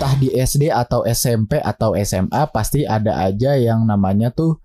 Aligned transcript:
entah 0.00 0.16
di 0.16 0.32
SD 0.32 0.72
atau 0.72 1.04
SMP 1.04 1.60
atau 1.60 1.92
SMA 1.94 2.48
pasti 2.48 2.88
ada 2.88 3.20
aja 3.20 3.52
yang 3.52 3.84
namanya 3.84 4.32
tuh 4.32 4.56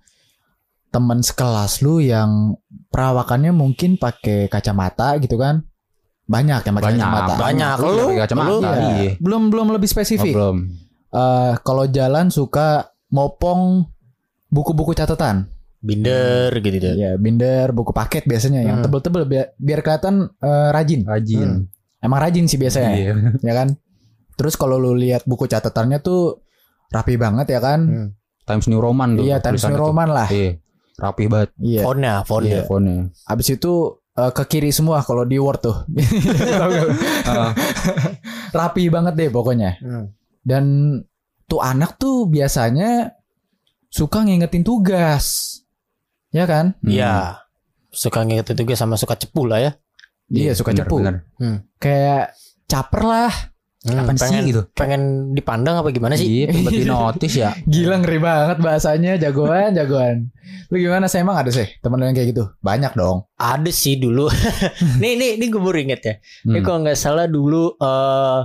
teman 0.88 1.20
sekelas 1.20 1.84
lu 1.84 2.00
yang 2.00 2.56
perawakannya 2.88 3.52
mungkin 3.52 4.00
pakai 4.00 4.48
kacamata 4.48 5.20
gitu 5.20 5.36
kan. 5.36 5.68
Banyak 6.24 6.64
yang 6.64 6.76
pakai 6.80 6.88
Banyak, 6.88 7.04
kacamata. 7.04 7.34
Banyak 7.36 7.76
Lu 7.78 8.06
kacamata. 8.16 8.48
lu- 8.48 8.62
Iya. 8.64 8.80
Iya. 8.96 9.12
Belum 9.20 9.52
belum 9.52 9.68
lebih 9.76 9.92
Oh, 9.92 9.94
spesifik. 9.94 10.32
belum. 10.32 10.58
Eh, 11.12 11.54
kalau 11.62 11.84
jalan 11.86 12.32
suka 12.32 12.88
mopong 13.12 13.84
buku-buku 14.48 14.96
catatan. 14.96 15.52
Binder 15.84 16.50
gitu 16.56 16.80
deh. 16.80 16.96
Ya, 16.96 17.12
binder, 17.20 17.70
buku 17.70 17.92
paket 17.92 18.24
biasanya 18.24 18.64
yang 18.64 18.80
Hmm. 18.80 18.88
tebel-tebel 18.88 19.28
biar, 19.28 19.46
biar 19.60 19.80
kelihatan 19.84 20.32
eh, 20.34 20.70
rajin. 20.72 21.04
Rajin. 21.04 21.50
Emang 22.00 22.24
rajin 22.24 22.48
sih 22.48 22.56
biasanya, 22.56 22.90
Iya. 22.96 23.14
ya 23.44 23.54
kan? 23.54 23.68
Terus 24.36 24.56
kalau 24.56 24.76
lu 24.76 24.94
lihat 24.94 25.24
buku 25.24 25.48
catatannya 25.48 26.00
tuh 26.00 26.44
rapi 26.92 27.16
banget 27.16 27.50
ya 27.50 27.60
kan? 27.60 27.80
Hmm. 27.84 28.10
Times 28.46 28.70
New 28.70 28.78
Roman 28.78 29.18
tuh. 29.18 29.26
Iya, 29.26 29.42
Times 29.42 29.58
tulisannya 29.60 29.74
New 29.74 29.82
tuh. 29.82 29.88
Roman 29.90 30.10
lah. 30.12 30.28
Iya. 30.30 30.52
Rapih 30.96 31.28
banget. 31.28 31.50
Iya. 31.60 31.82
Fontnya, 31.84 32.14
Iya, 32.16 32.28
fontnya. 32.28 32.62
fontnya. 32.64 32.96
Abis 33.26 33.48
itu 33.52 33.74
eh, 34.16 34.32
ke 34.32 34.44
kiri 34.46 34.72
semua 34.72 35.02
kalau 35.02 35.26
di 35.26 35.36
Word 35.36 35.60
tuh. 35.60 35.78
Ah, 37.26 37.52
rapi 38.54 38.88
banget 38.88 39.14
deh 39.18 39.30
pokoknya. 39.30 39.76
Hmm. 39.82 40.14
Dan 40.46 40.64
tuh 41.46 41.60
anak 41.60 41.98
tuh 41.98 42.30
biasanya 42.30 43.12
suka 43.90 44.22
ngingetin 44.22 44.62
tugas. 44.62 45.58
Ya 46.30 46.46
kan? 46.46 46.78
hmm. 46.80 46.92
Iya. 46.92 47.42
Suka 47.90 48.22
ngingetin 48.24 48.56
juga 48.56 48.76
sama 48.76 48.96
suka 48.96 49.16
cepu 49.16 49.48
lah 49.48 49.60
ya. 49.60 49.72
Iya, 50.28 50.52
suka 50.54 50.72
bener, 50.72 50.86
cepu. 50.86 50.96
bener. 51.02 51.16
Kayak 51.80 52.36
caper 52.68 53.02
lah. 53.04 53.34
Hmm, 53.86 54.02
sih 54.10 54.26
pengen, 54.26 54.44
gitu? 54.46 54.62
pengen 54.74 55.02
dipandang 55.32 55.78
apa 55.78 55.90
gimana 55.90 56.18
sih? 56.18 56.26
Iya, 56.26 56.50
tiba 56.50 56.70
notice 56.84 57.38
ya. 57.38 57.54
Gila 57.70 58.02
ngeri 58.02 58.18
banget 58.18 58.58
bahasanya 58.58 59.14
jagoan 59.16 59.72
jagoan. 59.72 60.34
Lu 60.68 60.76
gimana 60.76 61.06
sih 61.06 61.22
emang 61.22 61.38
ada 61.38 61.50
sih 61.50 61.70
temen 61.80 62.02
lu 62.02 62.06
yang 62.06 62.14
kayak 62.14 62.34
gitu? 62.34 62.50
Banyak 62.60 62.94
dong. 62.94 63.30
Ada 63.36 63.70
sih 63.70 63.96
dulu. 63.96 64.26
nih 65.02 65.14
nih 65.14 65.32
nih 65.38 65.48
gue 65.48 65.62
baru 65.62 65.78
inget 65.80 66.02
ya. 66.02 66.14
Ini 66.44 66.58
Hmm. 66.58 66.66
kalau 66.66 66.78
nggak 66.82 66.98
salah 66.98 67.26
dulu 67.26 67.78
eh 67.78 68.42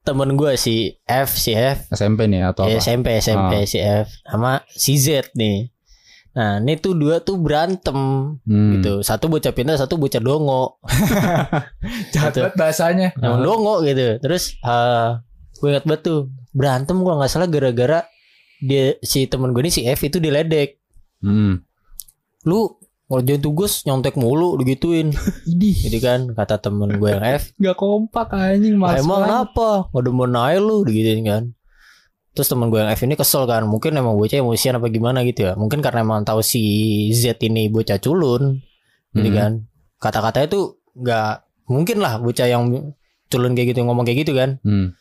temen 0.00 0.38
gue 0.38 0.54
si 0.54 0.94
F 1.02 1.34
si 1.34 1.50
F 1.50 1.90
SMP 1.90 2.30
nih 2.30 2.46
atau 2.46 2.62
ya, 2.64 2.78
apa? 2.78 2.80
SMP 2.80 3.06
SMP 3.18 3.52
Ah. 3.52 3.66
si 3.66 3.78
F 3.78 4.06
sama 4.22 4.52
si 4.68 4.94
Z 4.94 5.34
nih. 5.34 5.66
Nah 6.36 6.60
ini 6.60 6.76
tuh 6.76 6.92
dua 6.92 7.18
tuh 7.18 7.36
berantem 7.36 7.96
Hmm. 8.44 8.76
gitu. 8.76 9.00
Satu 9.00 9.26
bocah 9.26 9.50
pintar, 9.50 9.74
satu 9.74 9.96
bocah 9.96 10.20
dongo. 10.20 10.76
Jahat 12.12 12.30
Gitu. 12.30 12.40
banget 12.42 12.54
bahasanya. 12.54 13.08
Emang 13.16 13.40
dongo 13.40 13.80
gitu. 13.82 14.20
Terus 14.20 14.54
eh 14.58 15.10
gue 15.56 15.68
ingat 15.70 15.84
banget 15.84 16.02
tuh 16.04 16.18
berantem 16.52 16.96
gue 16.98 17.08
nggak 17.10 17.30
salah 17.30 17.46
gara-gara 17.46 18.04
dia 18.58 18.96
si 19.00 19.24
temen 19.24 19.50
gue 19.50 19.60
ini 19.60 19.70
si 19.70 19.82
F 19.84 20.00
itu 20.02 20.16
diledek. 20.16 20.76
Hmm. 21.18 21.64
Lu 22.44 22.76
ngerjain 23.06 23.38
tugas 23.38 23.80
nyontek 23.82 24.14
mulu 24.14 24.58
digituin. 24.58 25.16
Idih. 25.48 25.76
Jadi 25.78 25.98
kan 25.98 26.20
kata 26.30 26.58
temen 26.58 26.90
gue 26.92 27.08
yang 27.08 27.24
F 27.24 27.54
Gak 27.62 27.74
kompak 27.74 28.28
anjing 28.30 28.76
"Ah, 28.76 28.92
mas. 28.92 29.00
Emang 29.00 29.24
kenapa? 29.24 29.88
Gak 29.88 30.04
demen 30.04 30.32
aja 30.32 30.58
lu 30.58 30.84
digituin 30.84 31.24
kan 31.24 31.44
Terus 32.36 32.52
temen 32.52 32.68
gue 32.68 32.76
yang 32.76 32.92
F 32.92 33.00
ini 33.02 33.16
kesel 33.16 33.48
kan 33.48 33.64
Mungkin 33.64 33.96
emang 33.96 34.12
bocah 34.12 34.36
emosian 34.36 34.76
apa 34.76 34.92
gimana 34.92 35.24
gitu 35.24 35.48
ya 35.48 35.52
Mungkin 35.56 35.80
karena 35.80 36.04
emang 36.04 36.20
tahu 36.22 36.44
si 36.44 36.60
Z 37.10 37.40
ini 37.40 37.72
bocah 37.72 37.96
culun 37.96 38.60
Jadi 39.10 39.28
Hmm. 39.32 39.38
kan 39.40 39.52
Kata-katanya 39.96 40.48
tuh 40.52 40.64
gak 40.94 41.48
Mungkin 41.66 42.04
lah 42.04 42.20
bocah 42.20 42.44
yang 42.44 42.92
culun 43.26 43.56
kayak 43.56 43.72
gitu 43.72 43.82
ngomong 43.82 44.04
kayak 44.04 44.28
gitu 44.28 44.36
kan 44.36 44.60
Hmm. 44.60 44.92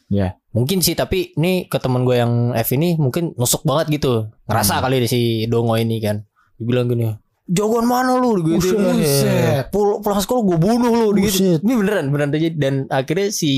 Mungkin 0.56 0.80
sih 0.80 0.96
tapi 0.96 1.36
ini 1.36 1.68
ke 1.68 1.76
temen 1.78 2.08
gue 2.08 2.16
yang 2.16 2.56
F 2.56 2.72
ini 2.72 2.96
mungkin 2.96 3.36
nusuk 3.36 3.68
banget 3.68 4.00
gitu 4.00 4.32
Ngerasa 4.48 4.80
Hmm. 4.80 4.84
kali 4.88 5.04
di 5.04 5.08
si 5.12 5.22
Dongo 5.46 5.76
ini 5.76 6.00
kan 6.00 6.24
Dibilang 6.56 6.88
gini 6.88 7.12
Jagoan 7.46 7.86
mana 7.86 8.18
lu 8.18 8.42
gitu 8.42 8.74
Buset. 8.74 9.70
Pul 9.70 10.02
pulang 10.02 10.18
sekolah 10.18 10.42
gue 10.42 10.58
bunuh 10.58 11.14
lu 11.14 11.22
gitu. 11.22 11.62
Ini 11.62 11.74
beneran 11.78 12.10
beneran 12.10 12.34
terjadi 12.34 12.58
dan 12.58 12.74
akhirnya 12.90 13.30
si 13.30 13.52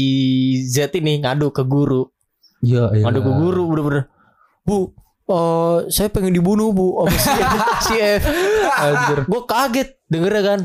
Z 0.68 0.92
ini 0.92 1.24
ngadu 1.24 1.56
ke 1.56 1.64
guru. 1.64 2.12
Iya, 2.66 2.84
iya. 2.94 3.04
Ke 3.06 3.22
guru 3.22 3.70
bener-bener. 3.70 4.04
Bu, 4.66 4.92
eh 5.30 5.78
saya 5.94 6.10
pengen 6.10 6.34
dibunuh 6.34 6.74
bu 6.74 7.06
sama 7.06 7.18
si, 7.18 7.32
si 7.92 7.96
F. 8.02 8.24
Anjir. 8.78 9.20
Gue 9.30 9.42
kaget 9.46 9.90
dengernya 10.10 10.44
kan. 10.44 10.60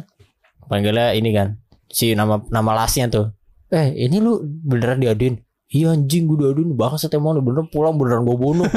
Panggilnya 0.67 1.13
ini 1.13 1.31
kan. 1.37 1.61
Si 1.93 2.17
nama 2.17 2.41
nama 2.49 2.71
lasnya 2.85 3.13
tuh. 3.13 3.31
Eh 3.73 3.93
ini 3.97 4.21
lu 4.21 4.41
beneran 4.45 5.01
diaduin? 5.01 5.41
Iya 5.73 5.97
anjing 5.97 6.29
gue 6.29 6.37
diaduin 6.37 6.77
Bahkan 6.77 7.01
emang 7.17 7.41
lu 7.41 7.43
beneran 7.49 7.67
pulang 7.73 7.97
beneran 7.97 8.29
gue 8.29 8.37
bunuh 8.37 8.69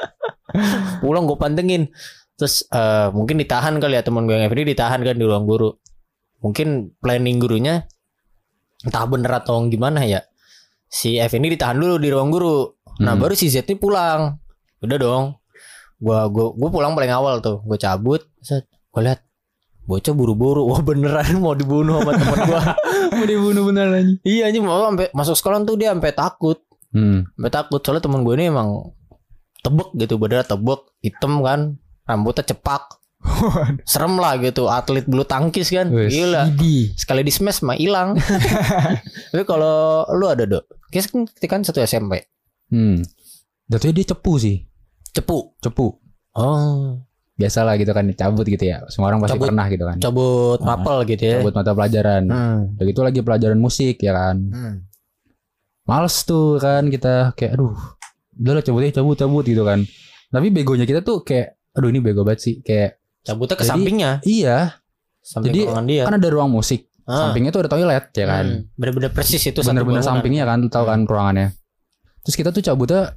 Pulang 1.02 1.26
gue 1.26 1.34
pantengin 1.34 1.90
Terus 2.38 2.62
eh, 2.70 3.10
mungkin 3.10 3.42
ditahan 3.42 3.82
kali 3.82 3.98
ya 3.98 4.06
teman 4.06 4.30
gue 4.30 4.38
yang 4.38 4.46
Every 4.46 4.62
ditahan 4.62 5.02
kan 5.02 5.18
di 5.18 5.26
ruang 5.26 5.42
guru 5.42 5.74
Mungkin 6.38 6.94
planning 7.02 7.42
gurunya 7.42 7.82
Entah 8.86 9.10
bener 9.10 9.42
atau 9.42 9.66
gimana 9.66 10.06
ya 10.06 10.22
Si 10.94 11.18
F 11.18 11.34
ini 11.34 11.50
ditahan 11.50 11.74
dulu 11.74 11.98
di 11.98 12.06
ruang 12.06 12.30
guru. 12.30 12.70
Nah 13.02 13.18
Hmm. 13.18 13.20
baru 13.20 13.34
si 13.34 13.50
Z 13.50 13.66
ini 13.66 13.74
pulang. 13.74 14.38
Udah 14.78 14.94
dong. 14.94 15.24
Gua 15.98 16.30
gua 16.30 16.54
gua 16.54 16.68
pulang 16.70 16.94
paling 16.94 17.10
awal 17.10 17.42
tuh. 17.42 17.58
Gue 17.66 17.74
cabut. 17.74 18.22
Set 18.38 18.70
Gue 18.94 19.02
liat 19.02 19.18
Bocah 19.84 20.14
buru-buru. 20.14 20.62
Wah 20.70 20.78
beneran 20.80 21.34
mau 21.42 21.58
dibunuh 21.58 21.98
sama 21.98 22.14
temen 22.14 22.38
gua. 22.46 22.62
Mau 23.18 23.26
dibunuh 23.26 23.62
beneran. 23.68 24.22
Iya 24.22 24.48
anjing. 24.48 24.62
Mau 24.62 24.86
sampai 24.86 25.10
masuk 25.10 25.34
sekolah 25.34 25.66
tuh 25.66 25.76
dia 25.76 25.90
sampai 25.90 26.14
takut. 26.14 26.62
Hmm. 26.94 27.26
Sampai 27.34 27.50
takut. 27.50 27.82
Soalnya 27.82 28.02
temen 28.06 28.22
gue 28.22 28.34
ini 28.38 28.54
emang 28.54 28.94
Tebek 29.60 29.90
gitu. 29.98 30.14
Badannya 30.16 30.46
tebek 30.46 30.80
Hitam 31.02 31.42
kan. 31.42 31.60
Rambutnya 32.06 32.46
cepak 32.46 33.02
Serem 33.88 34.20
lah 34.20 34.36
gitu 34.36 34.68
Atlet 34.68 35.08
bulu 35.08 35.24
tangkis 35.24 35.72
kan 35.72 35.88
Wes. 35.88 36.12
Gila 36.12 36.48
Idih. 36.52 36.92
Sekali 36.94 37.24
di 37.24 37.32
smash 37.32 37.64
mah 37.64 37.76
hilang 37.76 38.14
Tapi 39.32 39.44
kalau 39.48 40.04
lu 40.12 40.28
ada 40.28 40.44
dok 40.44 40.64
Kayaknya 40.92 41.08
kan 41.10 41.20
kita 41.32 41.46
kan 41.48 41.60
satu 41.64 41.80
SMP 41.80 42.24
Hmm. 42.72 43.04
Jatuhnya 43.68 43.94
dia 44.02 44.06
cepu 44.16 44.40
sih. 44.40 44.56
Cepu 45.12 45.52
Cepu. 45.60 46.00
Oh 46.34 46.96
Biasalah 47.36 47.76
gitu 47.76 47.92
kan 47.92 48.06
cabut 48.14 48.46
gitu 48.46 48.62
ya. 48.62 48.82
Semua 48.88 49.10
orang 49.12 49.20
pasti 49.20 49.36
Cabut. 49.36 49.48
pernah 49.52 49.66
gitu 49.68 49.84
kan. 49.84 49.96
Cabut 50.00 50.58
mapel 50.64 50.96
gitu 51.06 51.22
ya 51.22 51.34
Cabut 51.38 51.54
mata 51.54 51.70
pelajaran. 51.74 52.22
Hmm. 52.30 52.60
Udah 52.78 52.84
gitu 52.88 53.00
lagi 53.04 53.20
pelajaran 53.20 53.58
musik 53.60 54.00
ya 54.00 54.12
kan. 54.14 54.36
Hmm. 54.48 54.74
Males 55.84 56.16
tuh 56.24 56.56
kan 56.56 56.88
kita 56.88 57.36
kayak 57.36 57.60
aduh. 57.60 57.76
Udah 58.40 58.52
lah 58.58 58.62
cabut 58.64 58.82
ya 58.82 58.90
cabut 58.90 59.16
cabut 59.18 59.44
gitu 59.44 59.62
kan. 59.62 59.84
Tapi 60.32 60.48
begonya 60.50 60.88
kita 60.88 61.04
tuh 61.04 61.22
kayak 61.22 61.60
aduh 61.74 61.90
ini 61.90 62.00
bego 62.00 62.22
banget 62.22 62.40
sih 62.40 62.54
kayak 62.62 63.02
Cabutnya 63.24 63.56
ke 63.56 63.64
Jadi- 63.64 63.72
sampingnya. 63.72 64.10
iya. 64.22 64.58
Samping 65.18 65.50
Jadi, 65.50 65.60
ruangan 65.64 65.86
dia. 65.88 66.02
kan 66.04 66.14
ada 66.14 66.28
ruang 66.28 66.50
musik. 66.50 66.86
Ah. 67.04 67.28
sampingnya 67.28 67.52
tuh 67.52 67.60
ada 67.60 67.68
toilet 67.68 68.04
ya 68.12 68.24
kan? 68.24 68.44
Hmm. 68.48 68.60
Bener-bener 68.76 69.12
persis 69.12 69.40
itu 69.40 69.60
bener-bener 69.60 70.00
sampingnya 70.00 70.44
kan 70.44 70.64
tahu 70.68 70.84
kan 70.84 71.04
ruangannya. 71.04 71.52
Terus 72.24 72.32
kita 72.34 72.48
tuh 72.48 72.60
cabutnya 72.60 73.12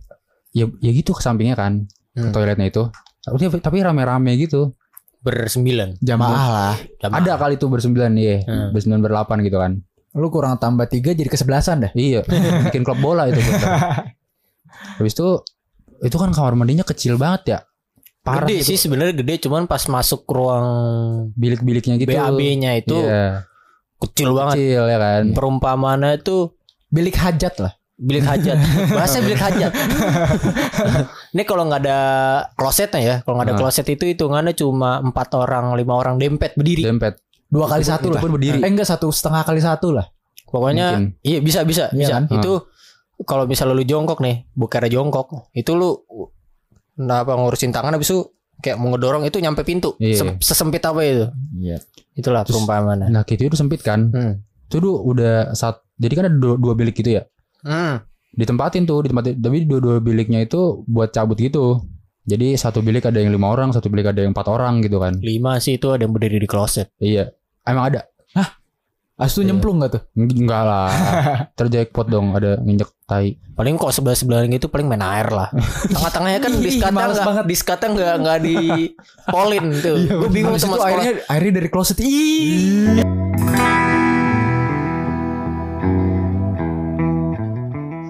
ya 0.52 0.68
ya 0.80 0.92
gitu 0.92 1.16
ke 1.16 1.24
sampingnya 1.24 1.56
kan 1.56 1.88
ke 2.12 2.20
Hmm. 2.20 2.32
toiletnya 2.32 2.68
itu. 2.68 2.84
Tapi 3.22 3.48
tapi 3.60 3.78
rame-rame 3.80 4.36
gitu. 4.38 4.76
Bersembilan. 5.18 5.96
Jamaah 6.00 6.48
lah. 6.48 6.76
Jamaah. 7.00 7.16
ada 7.18 7.32
kali 7.38 7.56
tuh 7.56 7.68
bersembilan 7.68 8.12
iya. 8.16 8.44
Hmm. 8.44 8.72
bersembilan 8.72 9.00
berlapan 9.02 9.38
gitu 9.42 9.56
kan. 9.56 9.72
Lu 10.14 10.28
kurang 10.28 10.56
tambah 10.58 10.84
tiga 10.86 11.12
jadi 11.12 11.28
kesebelasan 11.28 11.88
dah. 11.88 11.92
iya. 11.94 12.28
Bikin 12.68 12.84
klub 12.84 13.00
bola 13.00 13.24
itu 13.26 13.40
habis 15.00 15.14
itu 15.14 15.28
itu 16.00 16.16
kan 16.16 16.30
kamar 16.30 16.54
mandinya 16.54 16.84
kecil 16.84 17.16
banget 17.16 17.42
ya 17.48 17.60
parah 18.28 18.44
Gede 18.44 18.56
gitu. 18.58 18.68
sih 18.68 18.78
sebenarnya 18.78 19.16
gede 19.16 19.36
cuman 19.42 19.64
pas 19.66 19.80
masuk 19.86 20.28
ruang 20.28 20.68
bilik-biliknya 21.34 21.96
gitu 21.96 22.12
BAB-nya 22.12 22.72
itu 22.76 22.98
Iya, 22.98 23.48
kecil 23.98 24.30
banget. 24.32 24.56
kecil 24.56 24.84
ya 24.86 24.98
kan 24.98 25.24
Perumpamaannya 25.32 26.12
itu 26.18 26.52
Bilik 26.88 27.16
hajat 27.16 27.56
lah. 27.58 27.74
bilik 27.98 28.22
hajat. 28.22 28.56
Bahasa 28.94 29.18
bilik 29.20 29.36
hajat. 29.38 29.72
Ini 31.34 31.44
kalau 31.44 31.66
nggak 31.66 31.82
ada 31.82 32.00
klosetnya 32.54 33.00
ya, 33.00 33.16
kalau 33.22 33.36
nggak 33.36 33.48
ada 33.48 33.56
Ah. 33.56 33.60
kloset 33.60 33.88
itu 33.88 34.04
hitungannya 34.06 34.54
cuma 34.54 35.02
empat 35.02 35.34
orang, 35.34 35.74
lima 35.74 35.94
orang 35.94 36.16
dempet 36.16 36.54
berdiri. 36.54 36.86
dempet 36.86 37.18
Dua 37.48 37.66
kali 37.66 37.82
Itu 37.82 37.90
satu 37.90 38.06
itu 38.06 38.14
lah. 38.14 38.22
pun 38.22 38.32
berdiri. 38.34 38.60
Eh 38.60 38.68
enggak 38.68 38.86
satu 38.86 39.08
setengah 39.08 39.42
kali 39.42 39.60
satu 39.60 39.92
lah. 39.92 40.06
Pokoknya 40.46 40.88
Mungkin. 40.94 41.20
iya 41.22 41.40
bisa 41.40 41.64
bisa 41.64 41.88
Iya 41.90 41.98
bisa. 41.98 42.14
kan? 42.14 42.24
Itu 42.30 42.52
kalau 43.24 43.44
misalnya 43.44 43.74
lu 43.74 43.84
jongkok 43.84 44.20
nih, 44.20 44.46
bukannya 44.54 44.90
jongkok, 44.90 45.28
itu 45.52 45.72
lu 45.74 45.98
nah 46.98 47.22
apa 47.22 47.32
ngurusin 47.32 47.70
tangan 47.70 47.94
habis 47.94 48.10
itu 48.10 48.26
kayak 48.58 48.76
mau 48.76 48.90
ngedorong 48.90 49.24
itu 49.24 49.38
nyampe 49.38 49.62
pintu. 49.62 49.94
Iya. 49.98 50.18
Sem- 50.18 50.38
sesempit 50.40 50.82
apa 50.82 51.00
itu? 51.02 51.26
Iya. 51.56 51.78
Itulah 52.14 52.42
Terus- 52.42 52.58
perumpamaannya. 52.58 53.08
nah 53.08 53.22
gitu 53.22 53.46
itu 53.46 53.54
sempit 53.54 53.80
kan 53.80 54.10
Hmm. 54.10 54.42
itu 54.66 54.82
udah 54.82 55.54
saat 55.54 55.80
jadi 55.96 56.14
kan 56.14 56.26
ada 56.26 56.36
dua, 56.36 56.58
dua 56.58 56.74
bilik 56.74 56.94
gitu 56.94 57.14
ya 57.14 57.24
Hmm. 57.62 58.02
ditempatin 58.34 58.84
tuh 58.84 59.02
ditempatin 59.02 59.38
tapi 59.38 59.64
dua-dua 59.64 59.98
biliknya 59.98 60.42
itu 60.42 60.82
buat 60.84 61.10
cabut 61.10 61.38
gitu 61.38 61.86
jadi 62.24 62.54
satu 62.54 62.82
bilik 62.82 63.02
ada 63.04 63.18
yang 63.18 63.30
lima 63.30 63.48
orang 63.48 63.70
satu 63.70 63.88
bilik 63.88 64.06
ada 64.06 64.20
yang 64.20 64.34
empat 64.34 64.46
orang 64.46 64.82
gitu 64.82 64.98
kan 64.98 65.16
Lima 65.22 65.58
sih 65.58 65.78
itu 65.78 65.88
ada 65.88 66.02
yang 66.02 66.12
berdiri 66.12 66.38
di 66.38 66.46
kloset. 66.46 66.90
iya 66.98 67.30
emang 67.64 67.94
ada 67.94 68.10
Astu 69.18 69.42
Iya. 69.42 69.50
nyemplung 69.50 69.82
gak 69.82 69.98
tuh? 69.98 70.02
Enggak 70.14 70.62
lah. 70.62 70.90
Terjackpot 71.58 72.06
dong 72.06 72.38
ada 72.38 72.62
nginjek 72.62 72.86
tai. 73.04 73.42
Paling 73.58 73.74
kok 73.74 73.90
sebelah 73.90 74.14
sebelah 74.14 74.46
gitu 74.46 74.70
paling 74.70 74.86
main 74.86 75.02
air 75.02 75.34
lah. 75.34 75.50
Tengah-tengahnya 75.90 76.38
kan 76.38 76.52
diskatnya 76.54 77.06
banget. 77.18 77.46
diskatnya 77.50 77.88
nggak 77.98 78.14
nggak 78.22 78.38
di 78.46 78.56
polin 79.26 79.74
tuh. 79.82 79.98
Gue 80.22 80.30
bingung 80.30 80.54
sama 80.56 80.78
itu 80.78 80.86
sekolah. 80.86 81.02
airnya 81.02 81.14
airnya 81.28 81.52
dari 81.52 81.68
kloset. 81.68 81.98
Ih. 81.98 83.02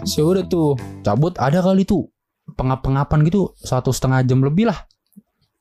Ya 0.07 0.23
udah 0.23 0.43
tuh 0.43 0.75
cabut 1.03 1.35
ada 1.37 1.59
kali 1.59 1.83
tuh 1.83 2.09
pengap-pengapan 2.55 3.21
gitu 3.23 3.53
satu 3.53 3.91
setengah 3.91 4.23
jam 4.23 4.39
lebih 4.41 4.65
lah 4.65 4.87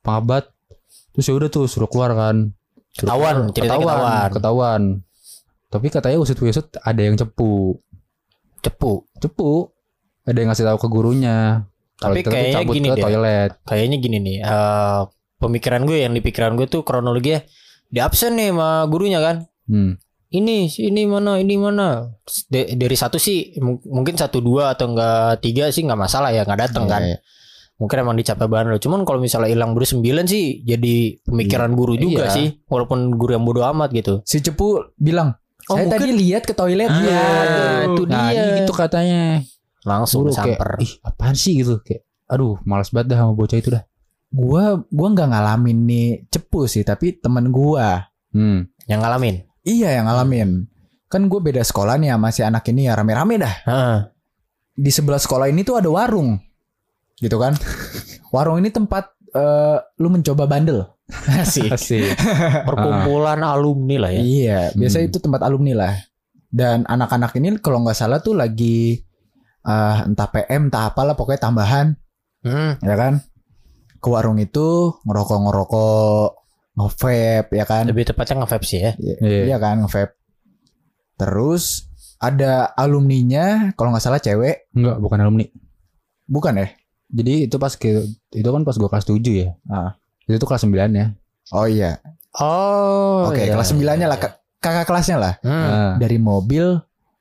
pengabat 0.01 0.49
terus 1.13 1.27
ya 1.27 1.35
udah 1.35 1.51
tuh 1.51 1.67
suruh 1.67 1.91
keluar 1.91 2.15
kan 2.15 2.55
Suruh 2.95 3.11
Ketahuan, 3.13 3.35
keluar, 3.37 3.53
ceritanya 3.53 3.85
ketahuan. 3.85 4.29
ketahuan 4.33 4.83
tapi 5.69 5.87
katanya 5.89 6.17
usut 6.17 6.37
usut 6.37 6.67
ada 6.79 6.99
yang 6.99 7.15
cepu 7.15 7.77
Cepu. 8.59 9.07
cepu 9.17 9.71
ada 10.23 10.35
yang 10.35 10.51
ngasih 10.51 10.67
tahu 10.67 10.79
ke 10.79 10.89
gurunya 10.89 11.37
kalau 11.97 12.13
Tapi 12.13 12.21
kita 12.21 12.31
kayaknya 12.31 12.55
cabut 12.57 12.75
gini 12.75 12.87
ke 12.87 12.93
deh. 12.93 13.03
toilet 13.03 13.51
Kayaknya 13.63 13.97
gini 13.97 14.17
nih. 14.19 14.37
eh 14.43 15.01
pemikiran 15.37 15.81
gue 15.83 15.99
yang 15.99 16.13
di 16.13 16.21
pikiran 16.21 16.53
gue 16.55 16.67
tuh 16.67 16.83
kronologinya 16.83 17.41
di 17.87 17.99
absen 17.99 18.35
nih 18.35 18.51
sama 18.51 18.85
gurunya 18.87 19.19
kan. 19.19 19.47
hmm. 19.67 19.93
Ini 20.29 20.57
ini 20.83 21.07
mana 21.07 21.39
ini 21.39 21.55
mana. 21.55 22.11
De- 22.45 22.75
dari 22.75 22.93
satu 22.93 23.15
sih 23.17 23.55
mung- 23.57 23.79
mungkin 23.87 24.13
satu 24.13 24.41
dua 24.41 24.75
atau 24.75 24.91
enggak 24.91 25.39
tiga 25.39 25.71
sih 25.71 25.81
nggak 25.81 25.97
masalah 25.97 26.35
ya 26.35 26.43
nggak 26.43 26.61
datang 26.67 26.85
kan. 26.85 27.01
Iya, 27.01 27.15
iya. 27.15 27.19
Mungkin 27.77 27.97
emang 27.97 28.17
dicapai 28.19 28.45
bahan 28.45 28.67
lo. 28.67 28.77
Cuman 28.77 29.07
kalau 29.07 29.23
misalnya 29.23 29.47
hilang 29.47 29.71
baru 29.71 29.87
sembilan 29.87 30.27
sih 30.27 30.61
jadi 30.61 31.23
pemikiran 31.23 31.71
guru 31.73 31.95
juga 31.95 32.27
Iya. 32.27 32.35
sih. 32.35 32.47
Walaupun 32.67 33.15
guru 33.15 33.33
yang 33.33 33.47
bodoh 33.47 33.65
amat 33.71 33.95
gitu. 33.95 34.21
Si 34.27 34.43
Cepu 34.43 34.83
bilang, 34.97 35.39
Oh, 35.67 35.75
saya 35.75 35.91
tadi 35.91 36.15
lihat 36.15 36.47
ke 36.47 36.55
toilet. 36.55 36.87
Iya, 36.87 37.27
itu 37.91 38.03
nah 38.07 38.31
dia. 38.31 38.63
gitu 38.63 38.71
katanya 38.71 39.43
Langsung 39.83 40.31
kayak 40.31 40.59
samper. 40.59 40.71
ih 40.79 40.93
apaan 41.03 41.35
sih 41.35 41.59
gitu 41.59 41.83
kayak 41.83 42.07
aduh 42.27 42.59
malas 42.63 42.91
banget 42.91 43.15
dah 43.15 43.19
sama 43.23 43.35
bocah 43.35 43.59
itu 43.59 43.71
dah 43.71 43.83
Gua 44.27 44.83
gua 44.91 45.09
nggak 45.15 45.31
ngalamin 45.31 45.79
nih 45.87 46.09
Cepu 46.27 46.67
sih, 46.67 46.83
tapi 46.83 47.15
temen 47.17 47.49
gua. 47.49 48.11
hmm. 48.35 48.67
Yang 48.87 49.01
ngalamin. 49.01 49.35
Iya 49.63 49.99
yang 49.99 50.07
ngalamin. 50.07 50.51
Kan 51.07 51.27
gue 51.27 51.39
beda 51.39 51.63
sekolah 51.63 51.99
nih 51.99 52.11
sama 52.11 52.29
si 52.31 52.43
anak 52.43 52.67
ini 52.71 52.87
ya 52.87 52.95
rame-rame 52.95 53.39
dah. 53.39 53.55
Heeh. 53.67 53.99
Di 54.75 54.91
sebelah 54.91 55.19
sekolah 55.19 55.47
ini 55.47 55.63
tuh 55.63 55.79
ada 55.79 55.87
warung. 55.91 56.39
Gitu 57.17 57.35
kan. 57.39 57.55
warung 58.35 58.59
ini 58.59 58.71
tempat 58.71 59.15
eh, 59.31 59.79
lu 59.99 60.11
mencoba 60.11 60.47
bandel. 60.47 60.87
Asik. 61.43 61.71
asik 61.71 62.19
Perkumpulan 62.69 63.41
alumni 63.41 63.97
lah 63.99 64.11
ya. 64.11 64.21
Iya, 64.21 64.61
biasa 64.75 64.99
Hmm. 64.99 65.07
itu 65.07 65.19
tempat 65.19 65.41
alumni 65.41 65.73
lah. 65.73 65.95
Dan 66.47 66.83
anak-anak 66.83 67.35
ini 67.37 67.59
kalau 67.59 67.81
nggak 67.81 67.95
salah 67.95 68.19
tuh 68.19 68.35
lagi 68.35 68.99
eh, 69.63 69.97
entah 70.03 70.29
PM, 70.29 70.67
entah 70.67 70.91
apalah 70.91 71.15
pokoknya 71.15 71.43
tambahan, 71.43 71.87
Hmm. 72.41 72.79
ya 72.79 72.95
kan? 72.95 73.19
Ke 73.99 74.09
warung 74.09 74.39
itu 74.39 74.95
ngerokok-ngerokok, 75.03 76.29
nge-vape, 76.77 77.51
ya 77.51 77.65
kan? 77.65 77.87
Lebih 77.87 78.07
tepatnya 78.07 78.43
nge-vape 78.43 78.63
sih 78.63 78.79
ya. 78.79 78.93
Iya 78.95 79.15
Iya. 79.21 79.43
iya 79.45 79.57
kan, 79.59 79.83
nge-vape. 79.83 80.15
Terus 81.17 81.89
ada 82.17 82.71
alumninya, 82.73 83.73
kalau 83.75 83.91
nggak 83.91 84.03
salah 84.03 84.19
cewek, 84.19 84.71
enggak 84.73 84.97
bukan 84.99 85.21
alumni 85.21 85.47
bukan 86.27 86.59
ya? 86.59 86.69
jadi 87.07 87.47
itu 87.47 87.55
pas 87.55 87.71
ke 87.71 88.03
itu 88.33 88.49
kan 88.51 88.67
pas 88.67 88.75
gua 88.75 88.91
kelas 88.91 89.07
7 89.07 89.23
ya 89.31 89.55
Ah. 89.71 89.95
Itu 90.27 90.37
tuh 90.37 90.45
kelas 90.45 90.63
9 90.63 90.75
ya 90.93 91.07
Oh 91.49 91.65
iya, 91.65 92.03
Oh. 92.35 93.27
oke 93.27 93.39
iya, 93.39 93.51
kelas 93.51 93.69
iya, 93.69 93.77
9-nya 93.77 93.97
iya. 94.01 94.09
lah, 94.09 94.19
kak- 94.19 94.43
kakak 94.59 94.85
kelasnya 94.85 95.17
lah. 95.17 95.33
Hmm. 95.41 95.55
Nah, 95.57 95.93
dari 95.97 96.19
mobil 96.19 96.77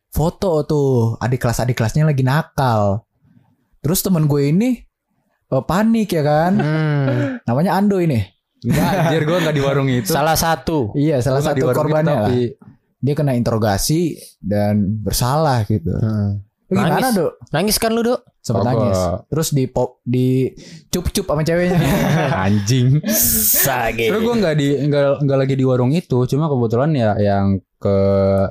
foto 0.10 0.64
tuh 0.64 0.90
adik 1.18 1.40
kelas 1.40 1.60
adik 1.60 1.76
kelasnya 1.76 2.04
lagi 2.04 2.22
nakal 2.22 3.04
terus 3.78 4.00
temen 4.00 4.26
gue 4.26 4.48
ini 4.48 4.80
eh, 5.46 5.64
panik 5.64 6.10
ya 6.10 6.22
kan 6.22 6.52
Hmm. 6.56 7.38
namanya 7.44 7.76
Ando 7.76 7.98
ini 7.98 8.24
enggak 8.62 8.90
anjir 9.04 9.22
gua 9.24 9.38
enggak 9.38 9.54
di 9.54 9.62
warung 9.62 9.86
itu 9.88 10.10
Salah 10.10 10.34
satu. 10.34 10.96
iya 10.96 11.20
salah 11.20 11.38
Gua 11.38 11.48
satu 11.52 11.60
itu, 11.62 11.68
korbannya 11.70 12.10
lah 12.10 12.26
tapi 12.26 12.56
dia 12.98 13.14
kena 13.14 13.36
interogasi 13.36 14.16
dan 14.40 14.82
bersalah 14.98 15.62
gitu 15.64 15.92
Hmm. 15.92 16.42
Lu 16.66 16.74
gimana 16.76 16.98
Nangis. 16.98 17.14
dok 17.14 17.32
Nangis 17.52 17.78
kan 17.78 17.92
lu, 17.92 18.02
Dok? 18.02 18.20
Sempet 18.46 18.62
Kagak. 18.62 18.78
nangis 18.78 19.00
terus 19.26 19.48
di 19.50 19.66
pop 19.66 20.06
di 20.06 20.54
cup 20.94 21.10
cup 21.10 21.26
sama 21.26 21.42
ceweknya 21.42 21.82
anjing 22.46 23.02
Sage. 23.10 24.06
Terus 24.14 24.22
gue 24.22 24.36
nggak 24.38 24.56
di 24.56 24.68
nggak 24.86 25.26
nggak 25.26 25.38
lagi 25.42 25.54
di 25.58 25.66
warung 25.66 25.90
itu, 25.90 26.30
cuma 26.30 26.46
kebetulan 26.46 26.94
ya 26.94 27.18
yang 27.18 27.58
ke 27.76 27.98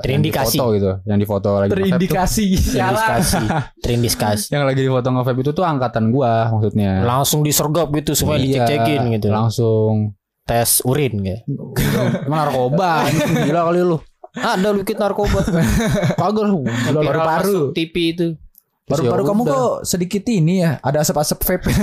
Terindikasi. 0.02 0.58
yang 0.58 0.66
foto 0.66 0.74
gitu, 0.74 0.90
yang 1.06 1.18
di 1.18 1.26
foto 1.26 1.48
lagi 1.56 1.70
tuh. 1.70 1.76
terindikasi 1.78 2.44
Terindikasi. 2.74 3.42
Terindikasi. 3.86 4.44
yang 4.50 4.66
lagi 4.66 4.80
di 4.82 4.90
foto 4.90 5.06
nge-vape 5.10 5.40
itu 5.40 5.52
tuh 5.54 5.62
angkatan 5.62 6.10
gua 6.10 6.50
maksudnya. 6.50 7.06
Langsung 7.06 7.46
disergap 7.46 7.86
gitu 7.94 8.18
semua 8.18 8.34
Iya, 8.34 8.66
dicek-cekin 8.66 9.00
gitu. 9.14 9.28
Langsung 9.30 10.18
Tes 10.44 10.82
urin 10.84 11.22
gitu. 11.22 11.40
emang 12.26 12.50
narkoba 12.50 13.06
gila 13.46 13.62
kali 13.70 13.80
lu. 13.80 13.98
Ada 14.34 14.74
lukit 14.74 14.98
narkoba. 14.98 15.40
Kagak 16.18 16.44
lu. 16.50 16.66
Masuk 16.66 17.70
TV 17.72 17.94
itu. 18.10 18.26
Baru-baru 18.84 19.22
ya 19.24 19.28
kamu 19.32 19.42
udah. 19.48 19.54
kok 19.56 19.74
sedikit 19.88 20.24
ini 20.28 20.60
ya 20.60 20.76
ada 20.84 21.00
asap-asap 21.00 21.38
vape 21.40 21.72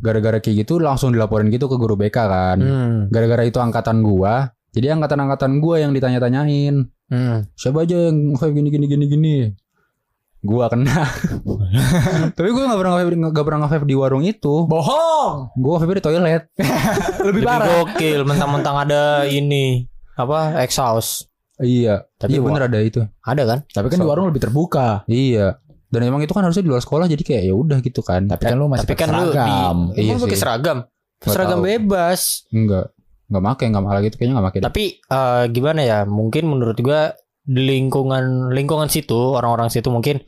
Gara-gara 0.00 0.40
kayak 0.40 0.64
gitu 0.64 0.80
langsung 0.80 1.12
dilaporin 1.12 1.52
gitu 1.52 1.68
ke 1.68 1.76
guru 1.76 1.92
BK 1.92 2.16
kan. 2.16 2.56
Hmm. 2.56 2.96
Gara-gara 3.12 3.44
itu 3.44 3.60
angkatan 3.60 4.00
gua. 4.00 4.48
Jadi 4.72 4.88
angkatan-angkatan 4.96 5.60
gua 5.60 5.76
yang 5.76 5.92
ditanya-tanyain. 5.92 6.88
Hmm. 7.12 7.44
Siapa 7.52 7.84
aja 7.84 8.08
yang 8.08 8.32
nge-vape 8.32 8.52
gini 8.56 8.68
gini 8.72 8.86
gini 8.88 9.04
gini. 9.04 9.36
Gua 10.40 10.72
kena. 10.72 11.04
Tapi 12.36 12.48
gua 12.48 12.72
gak 12.72 12.80
pernah 12.80 12.92
nge-vape 12.96 13.16
gak 13.28 13.44
pernah 13.44 13.60
nge-vape 13.68 13.84
di 13.84 13.96
warung 13.98 14.24
itu. 14.24 14.64
bohong 14.64 15.52
Gua 15.60 15.76
nge-vape 15.76 16.00
di 16.00 16.04
toilet. 16.08 16.42
lebih 17.28 17.28
Lebih 17.28 17.42
parah 17.44 17.68
gokil 17.84 18.20
mentang-mentang 18.24 18.76
ada 18.88 19.28
ini 19.28 19.84
apa 20.16 20.64
exhaust. 20.64 21.29
Iya. 21.60 22.08
Tapi 22.14 22.32
iya 22.32 22.40
bener 22.40 22.62
ada 22.66 22.78
itu. 22.78 23.00
Ada 23.20 23.42
kan? 23.44 23.58
tapi 23.66 23.86
kan 23.86 23.96
di 23.96 24.06
warung 24.06 24.26
lebih 24.26 24.40
terbuka 24.40 25.04
Iya. 25.04 25.60
Dan 25.86 26.00
emang 26.02 26.18
itu 26.18 26.30
kan 26.30 26.40
harusnya 26.40 26.62
di 26.62 26.70
luar 26.70 26.78
sekolah 26.78 27.04
jadi 27.04 27.20
kayak 27.20 27.42
ya 27.44 27.52
udah 27.52 27.78
gitu 27.78 28.00
kan. 28.00 28.24
tapi 28.24 28.46
kan 28.46 28.54
lu 28.54 28.66
masih 28.66 28.82
Tapi 28.82 28.94
pakai 28.94 29.02
kan 29.02 29.08
lu 29.10 29.20
di 29.20 29.30
seragam 29.30 29.76
Iya 29.92 30.08
Emang 30.08 30.22
pakai 30.22 30.38
seragam. 30.38 30.78
Nggak 31.20 31.30
Seragam 31.30 31.58
tahu. 31.58 31.66
bebas. 31.66 32.20
enggak 32.48 32.86
enggak 33.26 33.42
make 33.44 33.62
enggak 33.62 33.82
malah 33.82 34.00
gitu 34.00 34.14
kayaknya 34.16 34.32
enggak 34.32 34.46
make. 34.46 34.56
deh. 34.56 34.64
Tapi 34.64 34.84
eh, 34.98 35.44
gimana 35.48 35.80
ya? 35.82 35.98
Mungkin 36.02 36.42
menurut 36.46 36.78
gua 36.78 37.12
di 37.40 37.60
lingkungan 37.62 38.24
lingkungan 38.50 38.86
situ 38.86 39.16
orang-orang 39.34 39.68
situ 39.68 39.88
mungkin 39.88 40.22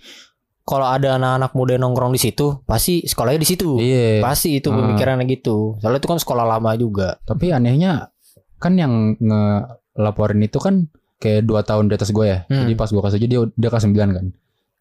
kalau 0.63 0.87
ada 0.87 1.17
anak-anak 1.17 1.53
muda 1.53 1.75
nongkrong 1.75 2.11
di 2.11 2.21
situ 2.21 2.63
pasti 2.63 3.03
sekolahnya 3.03 3.39
di 3.39 3.49
situ. 3.49 3.79
Iya. 3.79 4.21
Pasti 4.21 4.55
itu 4.55 4.69
Ah. 4.69 4.77
pemikirannya 4.77 5.27
gitu. 5.27 5.79
Soalnya 5.79 5.99
itu 5.99 6.09
kan 6.09 6.19
sekolah 6.19 6.45
lama 6.45 6.71
juga. 6.75 7.19
Tapi 7.23 7.51
anehnya 7.51 8.11
kan 8.59 8.75
yang 8.75 9.19
ngelaporin 9.19 10.39
itu 10.41 10.59
kan 10.59 10.87
kayak 11.23 11.47
dua 11.47 11.63
tahun 11.63 11.87
di 11.87 11.95
atas 11.95 12.11
gue 12.11 12.27
ya. 12.27 12.39
Hmm. 12.51 12.67
Jadi 12.67 12.75
pas 12.75 12.91
gue 12.91 12.99
kelas 12.99 13.15
7 13.15 13.31
dia 13.31 13.41
dia 13.55 13.69
kelas 13.71 13.87
9 13.87 13.95
kan. 13.95 14.27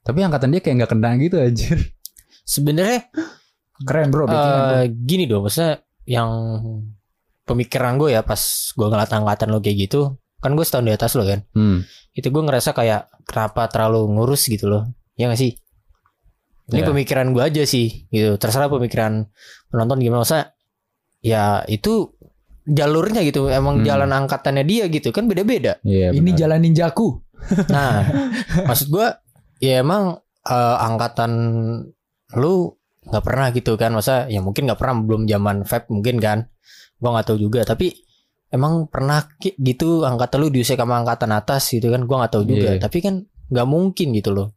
Tapi 0.02 0.18
angkatan 0.26 0.50
dia 0.50 0.62
kayak 0.66 0.76
nggak 0.82 0.92
kena 0.98 1.10
gitu 1.22 1.36
anjir. 1.38 1.78
Sebenarnya 2.42 3.06
keren 3.86 4.10
bro 4.10 4.26
eh, 4.26 4.90
gini 4.90 5.30
dong, 5.30 5.46
maksudnya 5.46 5.86
yang 6.10 6.30
pemikiran 7.46 8.02
gue 8.02 8.18
ya 8.18 8.26
pas 8.26 8.42
gue 8.74 8.88
ngeliat 8.90 9.12
angkatan 9.14 9.54
lo 9.54 9.62
kayak 9.62 9.78
gitu, 9.90 10.18
kan 10.42 10.58
gue 10.58 10.66
setahun 10.66 10.86
di 10.90 10.94
atas 10.94 11.12
lo 11.14 11.24
kan. 11.26 11.46
Hmm. 11.54 11.86
Itu 12.18 12.34
gue 12.34 12.42
ngerasa 12.42 12.74
kayak 12.74 13.30
kenapa 13.30 13.70
terlalu 13.70 14.10
ngurus 14.18 14.50
gitu 14.50 14.66
loh. 14.68 14.90
Ya 15.14 15.30
gak 15.30 15.38
sih? 15.38 15.54
Ini 16.72 16.82
Iya. 16.82 16.88
pemikiran 16.88 17.28
gue 17.36 17.44
aja 17.44 17.64
sih 17.68 18.08
gitu. 18.10 18.40
Terserah 18.42 18.72
pemikiran 18.72 19.28
penonton 19.70 20.00
gimana 20.02 20.24
masa 20.24 20.56
ya 21.22 21.62
itu 21.70 22.18
jalurnya 22.64 23.22
gitu 23.22 23.48
emang 23.48 23.80
Hmm. 23.80 23.86
jalan 23.86 24.10
angkatannya 24.12 24.64
dia 24.64 24.86
gitu 24.88 25.10
kan 25.10 25.26
beda-beda. 25.26 25.82
Iya. 25.82 26.12
ini 26.12 26.30
benar. 26.30 26.40
jalan 26.40 26.60
ninjaku 26.62 27.08
Nah, 27.68 28.06
maksud 28.70 28.88
gua 28.88 29.18
ya 29.58 29.80
emang 29.80 30.16
eh, 30.44 30.78
angkatan 30.80 31.32
lu 32.34 32.54
nggak 33.02 33.24
pernah 33.24 33.48
gitu 33.50 33.74
kan 33.76 33.92
masa 33.92 34.26
ya 34.26 34.40
mungkin 34.40 34.64
nggak 34.64 34.78
pernah 34.78 34.96
belum 35.00 35.26
zaman 35.26 35.56
vape 35.64 35.90
mungkin 35.90 36.18
kan 36.18 36.46
gua 36.96 37.10
nggak 37.14 37.28
tahu 37.28 37.38
juga 37.40 37.62
tapi 37.64 37.98
emang 38.48 38.86
pernah 38.86 39.26
ki- 39.32 39.58
gitu 39.58 40.04
angkatan 40.04 40.38
lu 40.40 40.50
diusik 40.50 40.76
sama 40.76 40.98
angkatan 40.98 41.32
atas 41.32 41.66
gitu 41.68 41.90
kan 41.90 42.06
gua 42.06 42.22
nggak 42.22 42.32
tahu 42.32 42.46
juga 42.46 42.70
Iya. 42.72 42.80
tapi 42.80 42.98
kan 43.00 43.16
nggak 43.48 43.68
mungkin 43.68 44.14
gitu 44.14 44.30
loh 44.30 44.54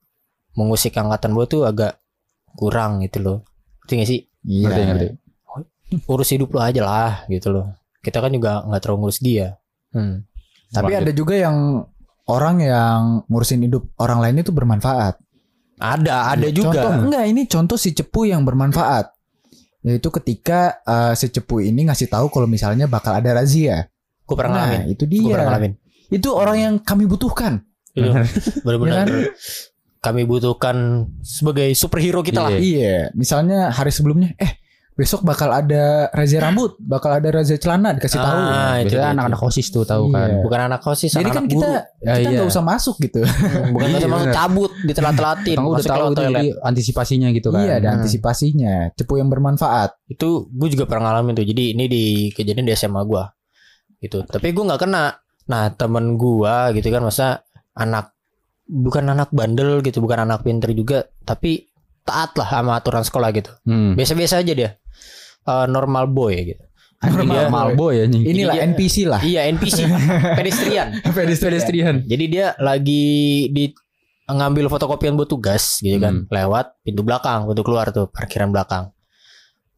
mengusik 0.52 0.92
angkatan 0.94 1.32
gua 1.32 1.46
tuh 1.46 1.64
agak 1.64 1.98
kurang 2.52 3.00
gitu 3.00 3.18
loh 3.18 3.36
ngerti 3.80 3.92
gak 3.96 4.08
sih 4.08 4.20
iya 4.44 4.68
Ngerti, 4.68 4.80
ngerti. 4.84 5.06
urus 6.04 6.28
hidup 6.30 6.48
lu 6.48 6.60
aja 6.60 6.80
lah 6.80 7.12
gitu 7.26 7.48
loh 7.50 7.72
kita 8.04 8.20
kan 8.20 8.30
juga 8.30 8.60
nggak 8.68 8.80
terlalu 8.84 8.98
ngurus 9.08 9.20
dia 9.24 9.56
hmm. 9.96 10.16
tapi 10.76 10.92
ada 10.92 11.10
juga 11.16 11.34
yang 11.40 11.88
orang 12.28 12.60
yang 12.60 13.00
ngurusin 13.32 13.64
hidup 13.64 13.88
orang 13.96 14.20
lain 14.20 14.44
itu 14.44 14.52
bermanfaat 14.52 15.24
ada 15.78 16.30
ada 16.30 16.48
juga 16.54 16.86
Contoh, 16.86 16.92
enggak 17.10 17.24
ini 17.26 17.42
contoh 17.50 17.74
si 17.74 17.90
cepu 17.90 18.30
yang 18.30 18.46
bermanfaat. 18.46 19.10
Yaitu 19.84 20.08
ketika 20.08 20.80
eh, 20.86 21.12
si 21.18 21.28
cepu 21.28 21.60
ini 21.60 21.90
ngasih 21.90 22.08
tahu 22.08 22.30
kalau 22.30 22.48
misalnya 22.48 22.86
bakal 22.88 23.12
ada 23.12 23.34
razia. 23.34 23.90
gua 24.24 24.40
pernah 24.40 24.64
Nah, 24.64 24.64
ngalamin 24.72 24.96
itu 24.96 25.04
pernah 25.04 25.28
dia. 25.28 25.44
ngalamin 25.44 25.72
itu 26.08 26.28
orang 26.32 26.56
yang 26.56 26.74
kami 26.80 27.04
butuhkan. 27.04 27.60
Iya. 27.92 28.24
Benar-benar 28.64 29.04
Ya 29.04 29.04
kan? 29.04 29.08
kami 30.00 30.22
butuhkan 30.24 30.76
sebagai 31.20 31.68
superhero 31.76 32.24
kita 32.24 32.48
lah. 32.48 32.56
Iya. 32.56 32.60
Iya, 32.60 32.96
misalnya 33.12 33.68
hari 33.68 33.92
sebelumnya, 33.92 34.32
eh 34.40 34.63
besok 34.94 35.26
bakal 35.26 35.50
ada 35.50 36.06
razia 36.10 36.38
rambut, 36.38 36.78
bakal 36.78 37.10
ada 37.10 37.26
razia 37.28 37.58
celana 37.58 37.90
dikasih 37.92 38.14
tahu. 38.16 38.30
Ah, 38.30 38.78
itu 38.78 38.94
Biasanya 38.94 39.02
dia 39.02 39.10
anak-anak 39.10 39.38
tuh. 39.38 39.48
osis 39.50 39.66
tuh 39.68 39.82
tahu 39.82 40.04
Iya. 40.06 40.14
kan. 40.14 40.28
Bukan 40.40 40.60
anak 40.62 40.80
kosis, 40.80 41.10
Jadi 41.10 41.22
anak 41.24 41.34
kan 41.34 41.44
kita 41.44 41.68
Ya, 41.98 42.12
kita 42.14 42.28
iya. 42.30 42.36
nggak 42.38 42.48
usah 42.48 42.62
masuk 42.62 42.96
gitu. 43.02 43.20
bukan 43.74 43.86
Iya, 43.90 43.98
iya, 43.98 44.06
masuk 44.06 44.28
cabut, 44.30 44.70
ditelat-telatin, 44.82 45.56
Kamu 45.58 45.68
udah 45.68 45.82
tahu 45.84 46.06
tuh 46.12 46.24
jadi 46.24 46.46
antisipasinya 46.62 47.28
gitu 47.30 47.48
kan. 47.50 47.62
Iya, 47.62 47.74
ada 47.76 47.88
Hmm. 47.90 47.96
antisipasinya, 47.98 48.74
cepu 48.94 49.14
yang 49.18 49.28
bermanfaat. 49.28 49.90
Itu 50.06 50.46
gue 50.48 50.68
juga 50.70 50.86
pernah 50.86 51.10
ngalamin 51.10 51.34
tuh. 51.34 51.44
Jadi 51.44 51.64
ini 51.74 51.84
di 51.84 52.04
kejadian 52.30 52.62
di 52.62 52.72
SMA 52.72 53.02
gua. 53.02 53.26
Gitu. 53.98 54.22
Tapi 54.22 54.46
gue 54.50 54.62
nggak 54.62 54.78
kena. 54.78 55.10
Nah, 55.44 55.74
temen 55.74 56.14
gua 56.14 56.70
gitu 56.70 56.86
kan 56.88 57.02
masa 57.02 57.42
anak 57.74 58.14
bukan 58.64 59.04
anak 59.06 59.28
bandel 59.28 59.82
gitu, 59.82 59.98
bukan 59.98 60.22
anak 60.22 60.40
pinter 60.40 60.70
juga, 60.70 61.04
tapi 61.20 61.68
taat 62.04 62.36
lah 62.36 62.48
sama 62.50 62.76
aturan 62.76 63.02
sekolah 63.02 63.28
gitu. 63.32 63.50
Hmm. 63.64 63.96
Biasa-biasa 63.96 64.44
aja 64.44 64.52
dia. 64.52 64.70
Eh, 65.44 65.66
normal 65.66 66.06
boy 66.06 66.36
gitu. 66.36 66.64
Dia- 67.04 67.48
Normal 67.48 67.76
boy 67.76 68.00
ya 68.00 68.04
nih. 68.08 68.22
Inilah 68.24 68.54
dia- 68.56 68.64
NPC 68.64 68.96
lah. 69.04 69.20
Iya 69.20 69.40
NPC 69.50 69.84
pedestrian. 70.38 70.88
Pedestrian. 71.16 71.96
Jadi 72.00 72.24
dia 72.28 72.56
lagi 72.56 73.04
di 73.50 73.68
ngambil 74.24 74.72
fotokopian 74.72 75.12
buat 75.14 75.28
tugas 75.28 75.84
gitu 75.84 76.00
kan, 76.00 76.24
lewat 76.32 76.80
pintu 76.80 77.04
belakang, 77.04 77.44
pintu 77.44 77.60
keluar 77.60 77.92
tuh 77.92 78.08
parkiran 78.08 78.48
belakang. 78.48 78.88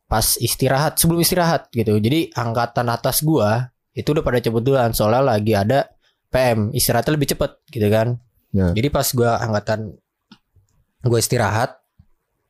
Pas 0.06 0.38
istirahat, 0.38 1.02
sebelum 1.02 1.18
istirahat 1.18 1.66
gitu. 1.74 1.98
Jadi 1.98 2.30
angkatan 2.30 2.86
atas 2.86 3.26
gua 3.26 3.74
itu 3.90 4.06
udah 4.06 4.22
pada 4.22 4.38
cepet 4.38 4.62
duluan 4.62 4.94
soalnya 4.94 5.34
lagi 5.34 5.50
ada 5.50 5.90
PM, 6.30 6.70
istirahatnya 6.70 7.18
lebih 7.18 7.34
cepet 7.34 7.58
gitu 7.74 7.90
kan. 7.90 8.22
Ya. 8.54 8.70
Jadi 8.70 8.86
pas 8.86 9.10
gua 9.10 9.42
angkatan 9.42 9.98
gua 11.02 11.18
istirahat 11.18 11.82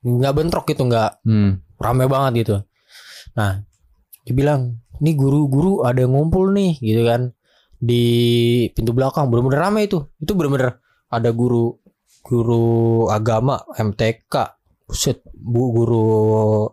nggak 0.01 0.35
bentrok 0.35 0.67
gitu, 0.67 0.85
nggak 0.85 1.23
Hmm. 1.23 1.63
rame 1.77 2.05
banget 2.07 2.33
gitu. 2.43 2.57
Nah, 3.35 3.61
dia 4.23 4.33
bilang, 4.33 4.81
"Nih 4.99 5.13
guru-guru 5.13 5.83
ada 5.83 6.01
yang 6.01 6.13
ngumpul 6.13 6.51
nih," 6.51 6.77
gitu 6.79 7.05
kan. 7.05 7.33
Di 7.77 8.05
pintu 8.73 8.91
belakang 8.91 9.29
bener-bener 9.29 9.61
rame 9.61 9.85
itu. 9.85 10.01
Itu 10.17 10.33
bener-bener 10.33 10.81
ada 11.07 11.31
guru 11.31 11.77
guru 12.23 12.67
agama 13.07 13.63
MTK, 13.71 14.35
buset, 14.83 15.23
Bu 15.31 15.71
guru 15.71 16.07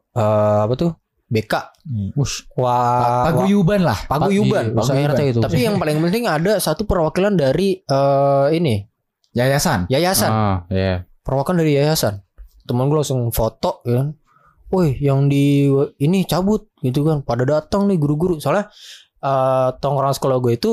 eh, 0.09 0.59
apa 0.63 0.73
tuh? 0.73 0.91
BK. 1.29 1.53
Wush. 2.13 2.45
Wah, 2.53 2.63
wah, 2.63 3.23
Paguyuban 3.25 3.81
lah. 3.81 3.97
paguyuban. 4.05 4.69
Iya, 4.69 4.77
Paguyuban. 4.77 5.17
Itu. 5.25 5.39
Tapi 5.41 5.59
yang 5.61 5.75
paling 5.77 5.97
penting 5.99 6.23
ada 6.25 6.57
satu 6.57 6.85
perwakilan 6.85 7.33
dari 7.33 7.81
eh, 7.81 8.47
ini, 8.53 8.85
Yayasan. 9.33 9.89
yayasan. 9.89 10.29
Ah, 10.29 10.57
iya. 10.69 11.09
perwakilan 11.25 11.57
dari 11.57 11.73
yayasan 11.73 12.21
temen 12.63 12.87
gue 12.87 12.97
langsung 12.99 13.29
foto 13.29 13.83
ya 13.87 14.03
kan. 14.03 14.09
Woi 14.73 14.97
yang 14.97 15.29
di 15.29 15.69
ini 16.01 16.25
cabut 16.25 16.73
gitu 16.81 17.05
kan. 17.05 17.21
Pada 17.21 17.45
datang 17.45 17.85
nih 17.85 17.99
guru-guru. 18.01 18.41
Soalnya 18.41 18.71
eh 19.23 19.69
tongkrongan 19.77 20.15
sekolah 20.17 20.37
gue 20.41 20.53
itu 20.57 20.71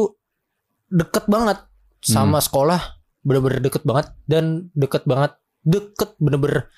deket 0.89 1.29
banget 1.29 1.61
sama 2.01 2.41
sekolah. 2.41 2.81
Bener-bener 3.21 3.61
deket 3.61 3.85
banget. 3.85 4.11
Dan 4.25 4.73
deket 4.73 5.05
banget 5.05 5.37
deket 5.61 6.17
bener-bener 6.17 6.73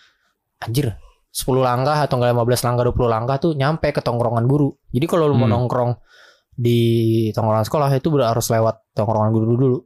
anjir 0.59 0.99
10 1.33 1.65
langkah 1.65 1.97
atau 1.97 2.19
enggak 2.21 2.35
15 2.35 2.67
langkah 2.67 2.85
20 2.93 3.09
langkah 3.09 3.37
tuh 3.39 3.53
nyampe 3.55 3.89
ke 3.95 4.03
tongkrongan 4.03 4.45
guru. 4.51 4.75
Jadi 4.91 5.07
kalau 5.07 5.31
lu 5.31 5.39
mau 5.39 5.47
Hmm. 5.49 5.65
nongkrong 5.65 5.93
di 6.53 6.81
tongkrongan 7.33 7.65
sekolah 7.65 7.89
itu 7.95 8.13
udah 8.13 8.35
harus 8.35 8.47
lewat 8.53 8.93
tongkrongan 8.93 9.31
guru 9.33 9.55
dulu. 9.57 9.79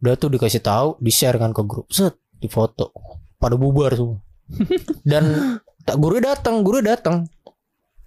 Udah 0.00 0.14
tuh 0.16 0.32
dikasih 0.32 0.62
tahu 0.64 0.96
di 1.02 1.10
share 1.12 1.36
kan 1.36 1.52
ke 1.52 1.60
grup. 1.66 1.90
Set 1.92 2.16
di 2.40 2.48
foto. 2.48 2.92
Pada 3.36 3.58
bubar 3.60 3.92
semua 3.92 4.25
dan 5.02 5.24
tak 5.82 5.96
guru 5.96 6.18
datang 6.18 6.60
guru 6.60 6.78
datang 6.78 7.26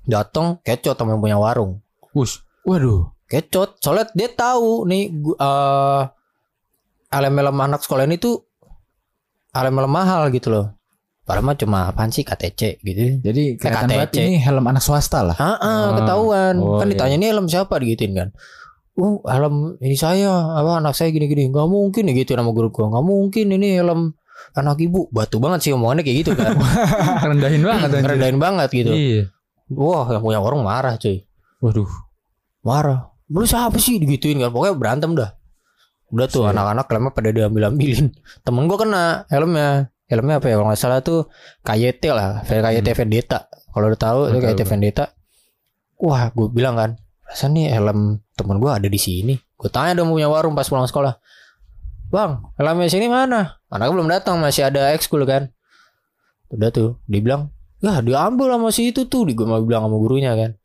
datang 0.04 0.58
kecot 0.60 0.94
sama 0.94 1.14
yang 1.14 1.22
punya 1.22 1.38
warung 1.38 1.80
Wush. 2.12 2.42
Waduh. 2.62 3.14
kecot 3.26 3.78
soalnya 3.78 4.10
dia 4.12 4.28
tahu 4.28 4.84
nih 4.84 5.14
gu- 5.14 5.38
eh 5.38 6.02
elem-elem 7.10 7.56
anak 7.56 7.80
sekolah 7.80 8.04
ini 8.04 8.18
tuh 8.18 8.42
elem-elem 9.52 9.88
mahal 9.88 10.30
gitu 10.30 10.50
loh 10.50 10.66
padahal 11.22 11.46
mah 11.46 11.56
cuma 11.56 11.80
apaan 11.86 12.10
sih 12.10 12.24
KTC 12.24 12.80
gitu 12.80 13.22
Jadi 13.22 13.54
kelihatan 13.56 13.86
KTC. 13.86 13.94
banget 13.94 14.12
ini 14.20 14.34
helm 14.40 14.66
anak 14.66 14.82
swasta 14.82 15.22
lah. 15.22 15.38
Ah, 15.38 15.54
ah, 15.54 15.62
Ah. 15.62 15.88
ketahuan. 15.96 16.58
Oh, 16.58 16.82
kan 16.82 16.90
iya. 16.90 16.98
ditanya 16.98 17.16
ini 17.16 17.28
helm 17.28 17.46
siapa 17.46 17.78
digituin 17.78 18.18
kan. 18.18 18.30
Uh, 18.98 19.22
helm 19.24 19.78
ini 19.78 19.94
saya, 19.94 20.26
apa 20.52 20.82
anak 20.82 20.92
saya 20.92 21.14
gini-gini. 21.14 21.48
Gak 21.48 21.70
mungkin 21.70 22.10
ya 22.10 22.18
gitu 22.18 22.34
nama 22.34 22.50
guru 22.50 22.68
gua. 22.68 22.90
Gak 22.90 23.06
mungkin 23.06 23.46
ini 23.48 23.78
helm 23.78 24.18
anak 24.56 24.78
ibu. 24.82 25.08
Batu 25.10 25.38
banget 25.38 25.66
sih 25.68 25.72
omongannya 25.74 26.04
kayak 26.04 26.18
gitu 26.26 26.32
kan. 26.36 26.56
Rendahin 27.30 27.64
banget 27.64 27.90
anjir. 27.90 28.04
Ngerendahin 28.06 28.38
banget 28.40 28.70
gitu. 28.74 28.94
Iya. 28.94 29.24
Wah, 29.70 30.10
yang 30.10 30.24
punya 30.26 30.40
warung 30.42 30.66
marah 30.66 30.98
cuy. 30.98 31.24
Waduh. 31.62 31.90
Marah. 32.66 33.14
Lu 33.30 33.46
siapa 33.46 33.78
sih 33.78 34.02
digituin 34.02 34.42
kan. 34.42 34.50
Pokoknya 34.50 34.74
berantem 34.76 35.14
dah. 35.14 35.38
Udah 36.10 36.26
tuh 36.26 36.42
Siap. 36.46 36.54
anak-anak 36.58 36.86
helmnya 36.90 37.12
pada 37.14 37.30
diambil-ambilin. 37.30 38.06
Temen 38.42 38.66
gua 38.66 38.78
kena 38.82 39.04
helmnya. 39.30 39.94
Helmnya 40.10 40.42
apa 40.42 40.50
ya? 40.50 40.58
Kalau 40.58 40.68
nggak 40.74 40.82
salah 40.82 41.00
tuh 41.06 41.30
KYT 41.62 42.04
lah. 42.10 42.42
KYT 42.42 42.88
Vendetta. 42.98 43.46
Kalau 43.70 43.86
udah 43.94 44.00
tahu 44.02 44.20
itu 44.34 44.38
KYT 44.42 44.62
gua. 44.66 44.70
Vendetta. 44.74 45.06
Wah, 46.00 46.32
gue 46.32 46.48
bilang 46.48 46.80
kan, 46.80 46.96
rasa 47.28 47.52
nih 47.52 47.76
helm 47.76 48.24
temen 48.34 48.58
gua 48.58 48.80
ada 48.80 48.88
di 48.88 48.96
sini. 48.96 49.36
Gue 49.60 49.68
tanya 49.68 50.00
dong 50.00 50.16
punya 50.16 50.32
warung 50.32 50.56
pas 50.56 50.64
pulang 50.64 50.88
sekolah. 50.88 51.20
Bang, 52.10 52.56
helmnya 52.56 52.88
sini 52.88 53.12
mana? 53.12 53.59
Anaknya 53.70 53.94
belum 53.94 54.08
datang, 54.10 54.36
masih 54.42 54.66
ada 54.66 54.92
ekskul 54.92 55.24
kan. 55.24 55.54
Udah 56.50 56.70
tuh, 56.70 56.98
dibilang, 57.06 57.54
ya 57.80 58.02
diambil 58.02 58.58
sama 58.58 58.74
si 58.74 58.90
itu 58.90 59.06
tuh. 59.06 59.30
Gue 59.30 59.46
mau 59.46 59.62
bilang 59.62 59.86
sama 59.86 59.98
gurunya 59.98 60.34
kan. 60.34 60.58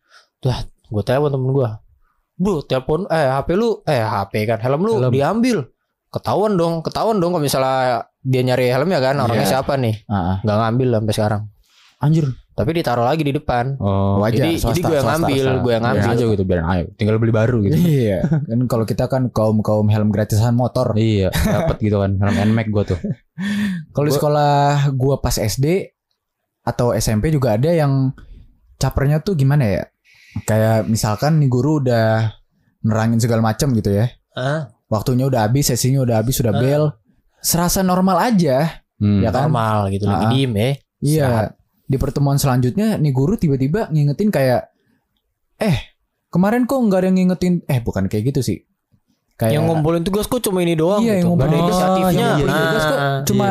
Lah, 0.42 0.58
gue 0.64 1.02
telepon 1.04 1.30
temen 1.30 1.50
gua. 1.52 1.84
Bu, 2.34 2.64
telepon 2.64 3.06
eh 3.08 3.30
HP 3.30 3.54
lu 3.54 3.78
eh 3.86 4.02
HP 4.02 4.42
kan 4.44 4.58
helm 4.58 4.82
lu 4.82 4.98
Helm. 4.98 5.12
diambil. 5.12 5.68
Ketahuan 6.10 6.54
dong, 6.54 6.82
ketahuan 6.82 7.18
dong 7.18 7.34
kalau 7.34 7.42
misalnya 7.42 8.06
dia 8.22 8.42
nyari 8.42 8.70
helmnya 8.70 8.98
kan 8.98 9.18
orangnya 9.18 9.46
Iya. 9.46 9.52
siapa 9.58 9.74
nih? 9.76 10.02
Ah, 10.06 10.14
ah. 10.14 10.36
Nggak 10.42 10.56
ngambil 10.58 10.88
sampai 10.98 11.14
sekarang. 11.14 11.42
Anjir. 12.00 12.26
Tapi 12.54 12.70
ditaruh 12.70 13.02
lagi 13.02 13.26
di 13.26 13.34
depan. 13.34 13.74
Oh. 13.82 14.22
Wajar. 14.22 14.46
jadi 14.46 14.50
swasta, 14.56 14.70
jadi 14.70 14.80
gue 14.80 14.94
yang 14.94 15.02
swasta, 15.02 15.18
ngambil, 15.18 15.42
swasta. 15.42 15.58
gue 15.58 15.72
yang 15.74 15.82
Biarin 15.82 15.98
ngambil. 15.98 16.14
aja 16.14 16.24
gitu 16.30 16.42
biarin 16.46 16.66
ayo. 16.66 16.84
Tinggal 16.94 17.16
beli 17.18 17.32
baru 17.34 17.56
gitu. 17.62 17.74
Iya. 17.74 18.18
Kan 18.48 18.60
kalau 18.64 18.84
kita 18.84 19.04
kan 19.06 19.22
kaum 19.28 19.58
kaum 19.60 19.86
helm 19.90 20.08
gratisan 20.08 20.54
motor. 20.54 20.94
iya, 20.94 21.34
dapat 21.34 21.76
gitu 21.78 21.98
kan. 21.98 22.14
Helm 22.14 22.54
NMAX 22.54 22.66
gua 22.70 22.84
tuh. 22.86 22.98
Kalau 23.90 24.06
di 24.06 24.14
sekolah 24.14 24.54
gua 24.94 25.18
pas 25.18 25.34
SD 25.34 25.90
atau 26.62 26.94
SMP 26.94 27.28
juga 27.28 27.58
ada 27.58 27.68
yang 27.68 28.14
capernya 28.76 29.18
tuh 29.18 29.34
gimana 29.34 29.66
ya? 29.66 29.82
Kayak 30.46 30.86
misalkan 30.86 31.42
nih 31.42 31.50
guru 31.50 31.78
udah 31.78 32.30
nerangin 32.82 33.18
segala 33.18 33.42
macam 33.42 33.74
gitu 33.74 33.90
ya. 33.90 34.06
Ah, 34.32 34.70
Waktunya 34.86 35.26
udah 35.26 35.46
habis, 35.46 35.68
sesinya 35.68 36.02
udah 36.02 36.22
habis, 36.22 36.38
sudah 36.38 36.50
Ah. 36.50 36.60
bel. 36.60 36.84
Serasa 37.40 37.82
normal 37.82 38.18
aja. 38.20 38.78
Hmm. 38.94 39.20
Ya 39.20 39.30
kan? 39.30 39.50
normal 39.50 39.90
gitu 39.90 40.06
lagi 40.06 40.22
ah. 40.22 40.30
diem 40.30 40.52
ya. 40.52 40.62
Iya. 40.62 40.70
Istirahat. 41.02 41.50
Di 41.84 41.96
pertemuan 41.96 42.36
selanjutnya 42.36 42.96
nih 42.96 43.12
guru 43.12 43.34
tiba-tiba 43.34 43.88
ngingetin 43.88 44.28
kayak 44.28 44.72
eh 45.56 45.76
kemarin 46.28 46.64
kok 46.64 46.78
nggak 46.78 46.98
ada 46.98 47.06
yang 47.06 47.16
ngingetin 47.18 47.60
eh 47.64 47.78
bukan 47.78 48.06
kayak 48.06 48.32
gitu 48.32 48.40
sih. 48.40 48.58
Kayak 49.34 49.52
Yang 49.52 49.64
ngumpulin 49.66 50.02
tugas 50.02 50.24
kok 50.24 50.40
cuma 50.40 50.62
ini 50.62 50.74
doang 50.74 51.02
Iya, 51.02 51.18
gitu. 51.18 51.18
yang 51.18 51.26
ada 51.26 51.28
ngumpulin 51.28 51.52
tugas. 51.52 51.68
inisiatifnya. 51.68 52.06
Oh, 52.24 52.34
iya, 52.34 52.44
iya, 52.46 52.62
tugas 52.62 52.84
kok 52.84 52.96
Ah, 52.96 53.18
cuma 53.24 53.48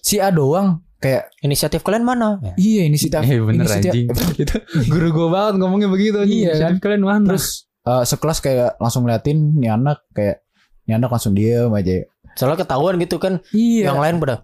si 0.00 0.16
A 0.16 0.28
doang 0.30 0.68
kayak 0.96 1.22
inisiatif 1.38 1.80
kalian 1.80 2.02
mana? 2.02 2.28
Ya. 2.40 2.52
iya 2.56 2.82
ini 2.84 2.96
si 2.96 3.06
Eh 3.06 3.38
bener 3.38 3.66
anjing. 3.66 4.06
Itu 4.42 4.56
guru 4.88 5.08
gua 5.12 5.28
banget 5.30 5.54
ngomongnya 5.60 5.88
begitu. 5.88 6.18
Iya, 6.18 6.26
kan? 6.56 6.72
Inisiatif 6.72 6.80
kalian 6.80 7.02
mana? 7.04 7.26
Terus 7.28 7.46
eh, 7.84 8.04
sekelas 8.04 8.38
kayak 8.40 8.70
langsung 8.76 9.04
ngeliatin 9.04 9.38
nih 9.54 9.70
anak 9.70 10.02
kayak 10.10 10.42
nih 10.84 10.94
anak 10.96 11.10
langsung 11.12 11.32
diem 11.32 11.70
aja. 11.70 12.02
Soalnya 12.34 12.58
ketahuan 12.58 12.96
gitu 12.96 13.16
kan. 13.16 13.38
Iya. 13.52 13.92
Yang 13.92 13.98
lain 14.00 14.14
pada 14.18 14.34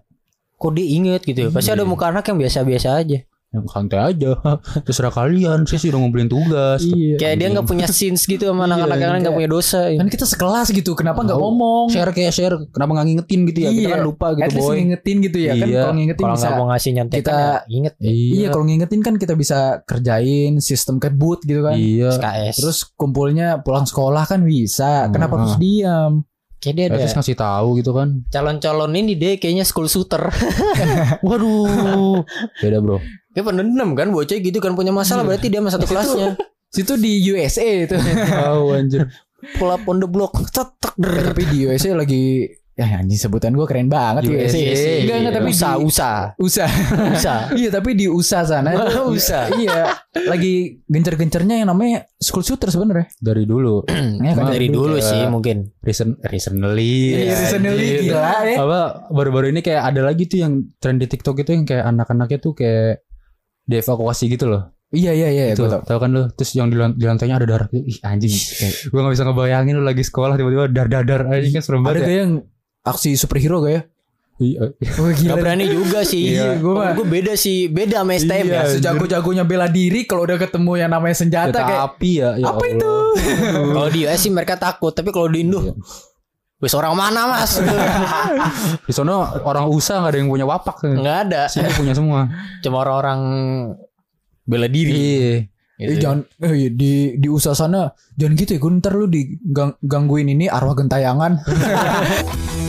kok 0.53 0.71
dia 0.71 0.87
inget 0.87 1.21
gitu. 1.23 1.49
Pasti 1.49 1.69
ada 1.69 1.81
Iya. 1.81 1.89
muka 1.89 2.05
anak 2.07 2.23
yang 2.23 2.37
biasa-biasa 2.37 2.89
aja. 2.95 3.19
Yang 3.53 3.69
santai 3.69 3.99
aja. 4.03 4.33
Terserah 4.85 5.13
kalian. 5.13 5.63
Saya 5.63 5.77
sih 5.77 5.93
udah 5.93 6.01
ngumpulin 6.01 6.25
tugas. 6.25 6.81
Iya. 6.81 7.15
Kayak 7.15 7.35
dia 7.37 7.47
nggak 7.53 7.67
punya 7.67 7.85
scenes 7.85 8.25
gitu 8.25 8.43
sama 8.43 8.65
anak-anak 8.65 8.97
yang 8.97 9.21
nggak 9.21 9.35
punya 9.35 9.45
dosa. 9.47 9.93
Kan 9.93 10.09
kita 10.09 10.25
sekelas 10.25 10.73
gitu, 10.73 10.91
kenapa 10.93 11.21
nggak 11.21 11.37
ngomong? 11.37 11.85
Share 11.87 12.09
kayak 12.09 12.33
share. 12.33 12.57
Kenapa 12.67 12.91
nggak 12.91 13.05
ngingetin 13.07 13.39
gitu 13.45 13.59
ya? 13.61 13.69
Kita 13.69 13.77
Iya. 13.79 13.93
kan 13.93 14.01
lupa 14.01 14.25
At 14.27 14.37
gitu 14.41 14.55
least 14.57 14.65
boy. 14.65 14.75
ngingetin 14.75 15.15
gitu 15.21 15.37
ya 15.37 15.51
kan 15.53 15.67
Iya. 15.69 15.79
kalau 15.79 15.93
ngingetin 15.93 16.23
Kalau 16.23 16.33
bisa 16.33 16.43
nggak 16.43 16.57
mau 16.57 16.67
ngasih 16.67 16.91
nyontekan 16.91 17.21
kita- 17.21 17.61
ya 17.63 17.75
inget 17.77 17.93
Iya, 18.01 18.47
kalau 18.49 18.65
ngingetin 18.65 18.99
kan 18.99 19.13
kita 19.15 19.33
bisa 19.33 19.59
kerjain 19.83 20.53
sistem 20.57 20.95
ke 20.97 21.07
boot 21.07 21.39
gitu 21.43 21.61
kan. 21.61 21.77
Iya. 21.77 22.09
SKS. 22.11 22.55
Terus 22.57 22.77
kumpulnya 22.91 23.61
pulang 23.61 23.85
sekolah 23.85 24.25
kan 24.25 24.41
bisa. 24.41 25.05
Hmm. 25.05 25.13
Kenapa 25.13 25.37
harus 25.37 25.55
diam? 25.55 26.25
kayak 26.57 26.75
dia 26.79 26.85
ada 26.87 26.95
Terus 26.95 27.11
ngasih 27.13 27.35
tahu 27.35 27.67
gitu 27.75 27.91
kan. 27.91 28.23
calon-calon 28.31 28.95
ini 28.95 29.13
deh 29.13 29.35
kayaknya 29.35 29.67
school 29.67 29.83
shooter. 29.85 30.31
Waduh. 31.27 32.23
Beda 32.63 32.79
bro. 32.79 33.03
Dia 33.33 33.41
pendendam 33.41 33.93
kan 33.93 34.09
bocah 34.09 34.37
gitu 34.37 34.57
kan 34.57 34.73
punya 34.73 34.93
masalah 34.93 35.25
berarti 35.25 35.49
dia 35.49 35.59
sama 35.59 35.73
satu 35.73 35.85
kelasnya. 35.85 36.37
Situ 36.69 36.93
di 36.97 37.21
USA 37.29 37.65
itu. 37.85 37.97
Tahu 37.97 38.63
anjir. 38.73 39.09
pull 39.57 39.69
up 39.69 39.83
on 39.85 39.99
the 39.99 40.07
block. 40.07 40.33
Cetek. 40.47 40.93
Eh, 40.95 41.23
tapi 41.25 41.41
di 41.49 41.57
USA 41.65 41.93
lagi 41.93 42.45
ya 42.73 42.89
anjing 42.97 43.21
sebutan 43.21 43.53
gue 43.53 43.69
keren 43.69 43.85
banget 43.85 44.25
USA. 44.25 44.57
USA. 44.57 44.91
Enggak 45.05 45.17
enggak 45.21 45.33
tapi 45.37 45.49
usaha, 45.49 45.73
di, 45.77 45.85
usaha. 45.85 46.21
usaha. 46.41 46.69
Usaha. 47.13 47.39
iya 47.53 47.69
tapi 47.69 47.89
di 47.93 48.05
USA 48.09 48.41
sana 48.41 48.73
Usaha. 49.05 49.45
iya 49.53 49.93
lagi 50.25 50.81
gencer-gencernya 50.89 51.61
yang 51.61 51.69
namanya 51.69 52.09
school 52.17 52.41
shooter 52.41 52.73
sebenarnya. 52.73 53.13
Dari 53.17 53.45
dulu. 53.45 53.85
Ya 54.21 54.33
kan? 54.33 54.49
Dari 54.49 54.67
dulu 54.69 54.97
Iya. 54.97 55.05
sih 55.05 55.21
mungkin. 55.29 55.69
Reason, 55.85 56.17
recently. 56.25 57.13
Iya, 57.13 57.33
recently, 57.35 57.89
gila, 58.09 58.33
ya. 58.41 58.57
Apa 58.57 58.81
baru-baru 59.09 59.53
ini 59.53 59.61
kayak 59.61 59.93
ada 59.93 60.01
lagi 60.01 60.25
tuh 60.25 60.41
yang 60.41 60.65
tren 60.77 60.97
di 60.97 61.05
TikTok 61.05 61.45
itu 61.45 61.53
yang 61.53 61.65
kayak 61.65 61.85
anak-anaknya 61.85 62.39
tuh 62.39 62.57
kayak 62.57 63.05
dievakuasi 63.65 64.27
gitu 64.27 64.45
loh. 64.45 64.69
Iya 64.89 65.09
iya 65.11 65.27
iya 65.27 65.43
Itu 65.51 65.65
gue 65.65 65.73
tau. 65.73 65.81
tahu 65.81 65.97
kan 65.97 66.09
lu 66.09 66.29
terus 66.29 66.53
yang 66.53 66.69
di, 66.69 66.77
lan- 66.77 66.93
di 66.93 67.01
lantainya 67.01 67.35
ada 67.35 67.47
darah 67.47 67.65
ih 67.71 67.97
anjing 68.03 68.29
gue 68.85 68.99
gak 68.99 69.09
bisa 69.11 69.25
ngebayangin 69.25 69.73
lu 69.73 69.81
lagi 69.81 70.01
sekolah 70.01 70.37
tiba-tiba 70.37 70.69
dar 70.69 70.85
dar 70.85 71.01
dar 71.01 71.21
anjing 71.27 71.49
kan 71.51 71.61
serem 71.61 71.81
Ada 71.81 71.87
banget 71.87 71.97
ya. 71.97 72.05
kayak 72.05 72.19
yang 72.19 72.33
aksi 72.83 73.09
superhero 73.13 73.57
gak 73.59 73.73
ya? 73.73 73.81
Iya. 74.35 74.61
Oh 74.97 75.09
Gak 75.09 75.37
berani 75.39 75.65
juga 75.67 76.01
sih. 76.03 76.33
Iya, 76.33 76.57
gua 76.57 76.73
mah- 76.75 76.93
gue 76.93 77.05
beda 77.07 77.33
sih, 77.33 77.69
beda 77.69 78.01
sama 78.01 78.13
STM 78.15 78.45
Iya, 78.45 78.53
ya. 78.55 78.63
Sejago-jagonya 78.67 79.43
bela 79.43 79.65
diri 79.65 80.03
kalau 80.03 80.25
udah 80.25 80.37
ketemu 80.37 80.71
yang 80.75 80.89
namanya 80.89 81.15
senjata 81.15 81.49
Senjata 81.49 81.61
kayak 81.63 81.81
api 81.87 82.11
ya, 82.13 82.29
ya 82.35 82.45
apa 82.47 82.57
Allah. 82.59 82.69
itu? 82.71 82.93
Kalau 83.71 83.89
di 83.89 83.99
US 84.03 84.19
sih 84.19 84.29
mereka 84.29 84.55
takut, 84.57 84.89
tapi 84.91 85.09
kalau 85.09 85.25
di 85.27 85.41
Indo, 85.41 85.57
Iya. 85.59 85.73
Wes 86.63 86.71
orang 86.71 86.95
mana 86.95 87.27
mas? 87.27 87.59
Di 88.87 88.95
sana 88.95 89.43
orang 89.43 89.67
USA 89.67 89.99
gak 89.99 90.15
ada 90.15 90.17
yang 90.17 90.31
punya 90.31 90.47
wapak. 90.47 90.79
Nggak 90.79 91.17
ada, 91.27 91.41
Sini 91.51 91.67
punya 91.75 91.91
semua. 91.91 92.31
cuma 92.63 92.79
orang-orang 92.79 93.19
bela 94.47 94.71
diri. 94.71 94.95
Iya. 94.95 95.35
Eh, 95.73 95.89
Gitu. 95.89 96.05
jangan 96.05 96.21
eh, 96.39 96.53
iya, 96.53 96.69
di 96.69 96.93
di 97.17 97.27
USA 97.27 97.51
sana 97.51 97.89
jangan 98.13 98.37
gitu 98.37 98.55
ya 98.55 98.59
gue 98.61 98.71
ntar 98.77 98.93
lu 98.93 99.09
digangguin 99.09 100.29
ini 100.29 100.45
arwah 100.45 100.77
gentayangan 100.77 101.41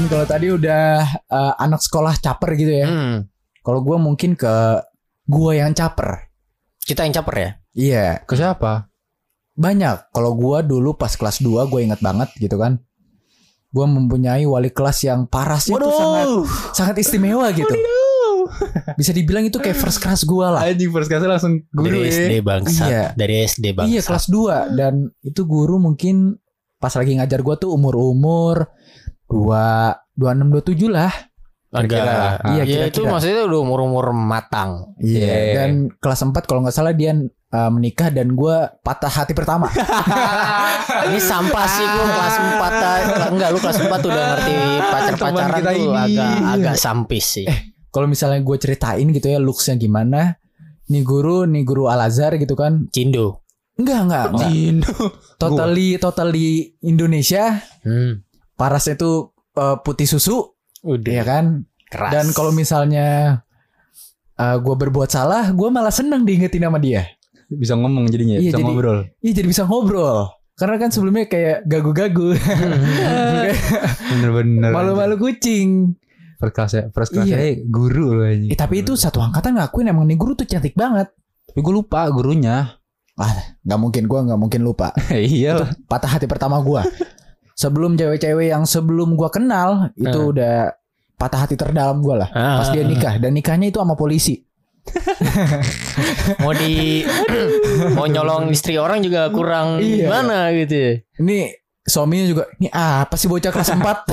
kan 0.00 0.08
kalau 0.08 0.24
tadi 0.24 0.46
udah 0.48 0.84
eh, 1.28 1.54
anak 1.58 1.78
sekolah 1.78 2.16
caper 2.16 2.50
gitu 2.54 2.72
ya 2.74 2.86
Hmm. 2.86 3.28
kalau 3.60 3.80
gue 3.80 3.96
mungkin 3.96 4.32
ke 4.32 4.80
gua 5.26 5.52
yang 5.54 5.72
caper 5.72 6.32
Kita 6.80 7.04
yang 7.04 7.12
caper 7.12 7.36
ya. 7.36 7.50
iya 7.70 8.06
Ke 8.20 8.34
siapa? 8.34 8.88
banyak 9.52 10.08
kalau 10.10 10.32
gua 10.32 10.58
dulu 10.60 10.96
pas 10.96 11.12
kelas 11.12 11.38
2 11.38 11.68
gue 11.68 11.80
inget 11.82 12.00
banget 12.00 12.32
gitu 12.34 12.56
kan 12.56 12.80
gua 13.68 13.84
mempunyai 13.84 14.42
wali 14.42 14.68
kelas 14.68 15.04
yang 15.04 15.28
parasnya 15.28 15.76
itu 15.76 15.90
sangat 15.92 16.26
sangat 16.72 16.96
istimewa 16.98 17.44
gitu 17.52 17.68
bisa 18.96 19.12
dibilang 19.12 19.44
itu 19.44 19.60
kayak 19.60 19.76
first 19.76 20.00
class 20.00 20.24
gua 20.24 20.50
lah 20.50 20.64
Anjing 20.64 20.88
first 20.88 21.06
class 21.06 21.22
langsung 21.22 21.60
Dari 21.68 21.76
guru 21.76 21.98
SD 22.02 22.32
ya. 22.32 22.42
bangsa. 22.42 22.82
Iya. 22.82 23.04
Dari 23.12 23.34
SD 23.44 23.64
bangsa. 23.70 23.90
iya 23.90 24.00
kelas 24.00 24.26
2 24.26 24.74
dan 24.74 24.94
itu 25.20 25.42
guru 25.44 25.76
mungkin 25.76 26.40
pas 26.74 26.90
lagi 26.90 27.12
ngajar 27.14 27.40
gua 27.40 27.54
tuh 27.54 27.70
umur-umur 27.70 28.64
2 29.30 30.18
26 30.18 30.50
27 30.76 30.90
lah 30.90 31.12
Agak. 31.70 32.02
Iya, 32.02 32.10
Iya, 32.50 32.64
kira-kira. 32.66 32.90
itu 32.90 33.00
maksudnya 33.04 33.46
udah 33.46 33.60
umur-umur 33.60 34.10
matang. 34.10 34.90
Iya. 34.98 35.54
dan 35.54 35.70
kelas 35.96 36.18
4 36.20 36.34
kalau 36.42 36.60
nggak 36.60 36.74
salah 36.74 36.90
dia 36.90 37.14
uh, 37.14 37.70
menikah 37.70 38.10
dan 38.10 38.34
gua 38.34 38.74
patah 38.76 39.06
hati 39.08 39.30
pertama 39.32 39.70
Ini 41.06 41.16
sampah 41.16 41.66
sih 41.66 41.86
lu 41.86 42.02
kelas 42.04 42.34
4 42.58 42.58
ta- 42.74 43.30
enggak 43.30 43.48
lu 43.48 43.58
kelas 43.58 43.78
4 43.78 43.86
udah 43.86 44.24
ngerti 44.28 44.54
pacar-pacaran 44.82 45.60
tuh 45.62 45.74
ini. 45.76 45.94
agak 45.94 46.32
agak 46.50 46.74
sampis 46.76 47.24
sih. 47.32 47.46
kalau 47.88 48.06
misalnya 48.06 48.38
gue 48.40 48.56
ceritain 48.56 49.06
gitu 49.08 49.26
ya 49.28 49.38
looksnya 49.38 49.74
gimana 49.76 50.42
nih 50.86 51.02
guru 51.02 51.42
nih 51.44 51.62
guru 51.62 51.86
Al 51.86 52.02
Azhar 52.02 52.34
gitu 52.34 52.54
kan 52.54 52.86
Cindo. 52.88 53.46
enggak 53.76 53.98
enggak, 54.04 54.24
enggak. 54.28 54.50
Indo. 54.50 54.94
totally 55.36 55.88
totally 55.96 56.50
Indonesia 56.80 57.62
Hmm. 57.80 58.26
Parasnya 58.60 58.92
itu 58.94 59.10
uh, 59.54 59.80
putih 59.80 60.04
susu 60.04 60.52
Udah 60.82 61.08
ya 61.10 61.22
kan 61.22 61.64
keras. 61.86 62.12
dan 62.12 62.26
kalau 62.30 62.52
misalnya 62.52 63.40
uh, 64.36 64.56
gue 64.56 64.74
berbuat 64.78 65.08
salah 65.08 65.48
gue 65.48 65.68
malah 65.68 65.90
seneng 65.90 66.22
diingetin 66.22 66.60
sama 66.62 66.76
dia 66.76 67.08
Bisa 67.48 67.74
ngomong 67.74 68.06
jadinya, 68.06 68.36
Iya, 68.36 68.46
bisa 68.46 68.56
jadi- 68.56 68.66
ngobrol. 68.66 68.98
iya 69.18 69.32
jadi 69.34 69.48
bisa 69.48 69.62
ngobrol 69.64 70.28
karena 70.54 70.76
kan 70.76 70.88
sebelumnya 70.88 71.24
kayak 71.24 71.64
gagu-gagu 71.64 72.36
Bener-bener. 74.10 74.70
malu-malu 74.70 75.16
kucing 75.18 75.96
First 76.36 76.54
class 76.54 76.72
ya, 76.72 76.84
first 76.90 77.10
class 77.10 77.26
Iya. 77.26 77.36
ya 77.36 77.48
guru 77.62 78.12
loh 78.14 78.24
anjing. 78.24 78.48
eh, 78.48 78.56
tapi 78.56 78.80
itu 78.80 78.92
satu 78.94 79.20
angkatan 79.20 79.56
ngakuin 79.56 79.88
emang 79.88 80.04
nih 80.04 80.16
guru 80.16 80.32
tuh 80.32 80.44
cantik 80.44 80.72
banget 80.72 81.12
Tapi 81.46 81.58
gue 81.58 81.74
lupa 81.74 82.04
gurunya. 82.08 82.76
nggak 83.60 83.76
mungkin 83.78 84.04
gue 84.04 84.20
nggak 84.22 84.40
mungkin 84.40 84.60
lupa 84.62 84.96
iya 85.12 85.52
patah 85.84 86.08
hati 86.10 86.24
pertama 86.24 86.56
gua. 86.58 86.80
Sebelum 87.60 87.92
cewek-cewek 87.94 88.48
yang 88.48 88.64
sebelum 88.64 89.12
gua 89.12 89.28
kenal 89.28 89.92
itu 89.94 90.08
Hmm. 90.16 90.32
udah 90.32 90.72
patah 91.14 91.44
hati 91.44 91.54
terdalam 91.54 92.00
gua 92.00 92.24
lah. 92.24 92.30
Ah. 92.32 92.56
Pas 92.58 92.72
dia 92.72 92.80
nikah 92.82 93.20
dan 93.20 93.36
nikahnya 93.36 93.68
itu 93.68 93.76
sama 93.76 93.92
polisi. 93.94 94.40
mau 96.40 96.52
di 96.52 97.04
mau 97.92 98.06
nyolong 98.06 98.48
istri 98.48 98.74
orang 98.76 99.04
juga 99.04 99.28
kurang 99.28 99.76
Iya. 99.76 100.08
gimana 100.08 100.48
gitu 100.56 100.72
ya. 100.74 100.92
Ini 101.20 101.38
suaminya 101.82 102.24
juga 102.24 102.42
ini 102.56 102.72
apa 102.72 103.12
sih 103.14 103.28
bocah 103.28 103.50
kelas 103.50 103.70
4 103.70 104.08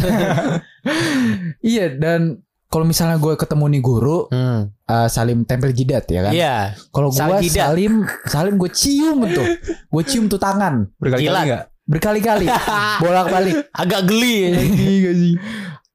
Iya 1.65 1.93
dan 1.93 2.41
kalau 2.67 2.83
misalnya 2.83 3.15
gue 3.15 3.33
ketemu 3.33 3.65
nih 3.69 3.81
guru 3.81 4.27
Hmm. 4.27 4.75
uh, 4.83 5.07
Salim 5.07 5.47
tempel 5.47 5.71
jidat 5.71 6.03
ya 6.05 6.19
kan. 6.21 6.33
Iya. 6.35 6.55
Kalau 6.91 7.09
gua 7.09 7.39
Saljidat. 7.39 7.71
Salim 7.71 7.93
Salim 8.27 8.53
gue 8.57 8.69
cium 8.69 9.23
tuh. 9.25 9.47
Gue 9.87 10.03
cium 10.03 10.27
tuh 10.27 10.37
tangan 10.37 10.91
Berkali-kali 10.99 11.47
enggak? 11.47 11.71
Berkali-kali 11.87 12.45
bolak-balik. 13.03 13.71
Agak 13.71 14.05
geli 14.05 14.35
ya. 14.43 14.49
Sih. 14.59 15.35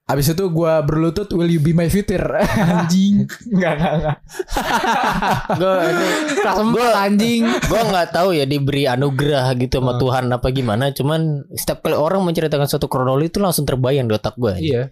Abis 0.02 0.28
itu 0.28 0.44
gue 0.44 0.72
berlutut 0.82 1.30
Will 1.30 1.48
you 1.48 1.62
be 1.62 1.70
my 1.70 1.86
future 1.86 2.20
Anjing 2.42 3.22
Enggak 3.54 3.72
enggak 3.72 3.92
enggak 3.94 4.16
Gue 5.62 5.74
kelas 6.36 6.58
anjing. 6.98 7.42
Gue 7.46 7.80
nggak 7.80 8.08
tahu 8.10 8.34
ya 8.34 8.44
diberi 8.44 8.84
anugerah 8.84 9.54
gitu 9.56 9.78
sama 9.78 9.96
Tuhan 9.96 10.28
apa 10.28 10.50
gimana. 10.50 10.90
Cuman 10.90 11.46
setiap 11.54 11.80
kali 11.80 11.94
orang 11.94 12.20
menceritakan 12.22 12.66
suatu 12.66 12.86
kronologi 12.86 13.30
itu 13.30 13.38
langsung 13.38 13.64
terbayang 13.64 14.04
di 14.04 14.12
otak 14.12 14.34
gue. 14.36 14.52
Iya. 14.58 14.82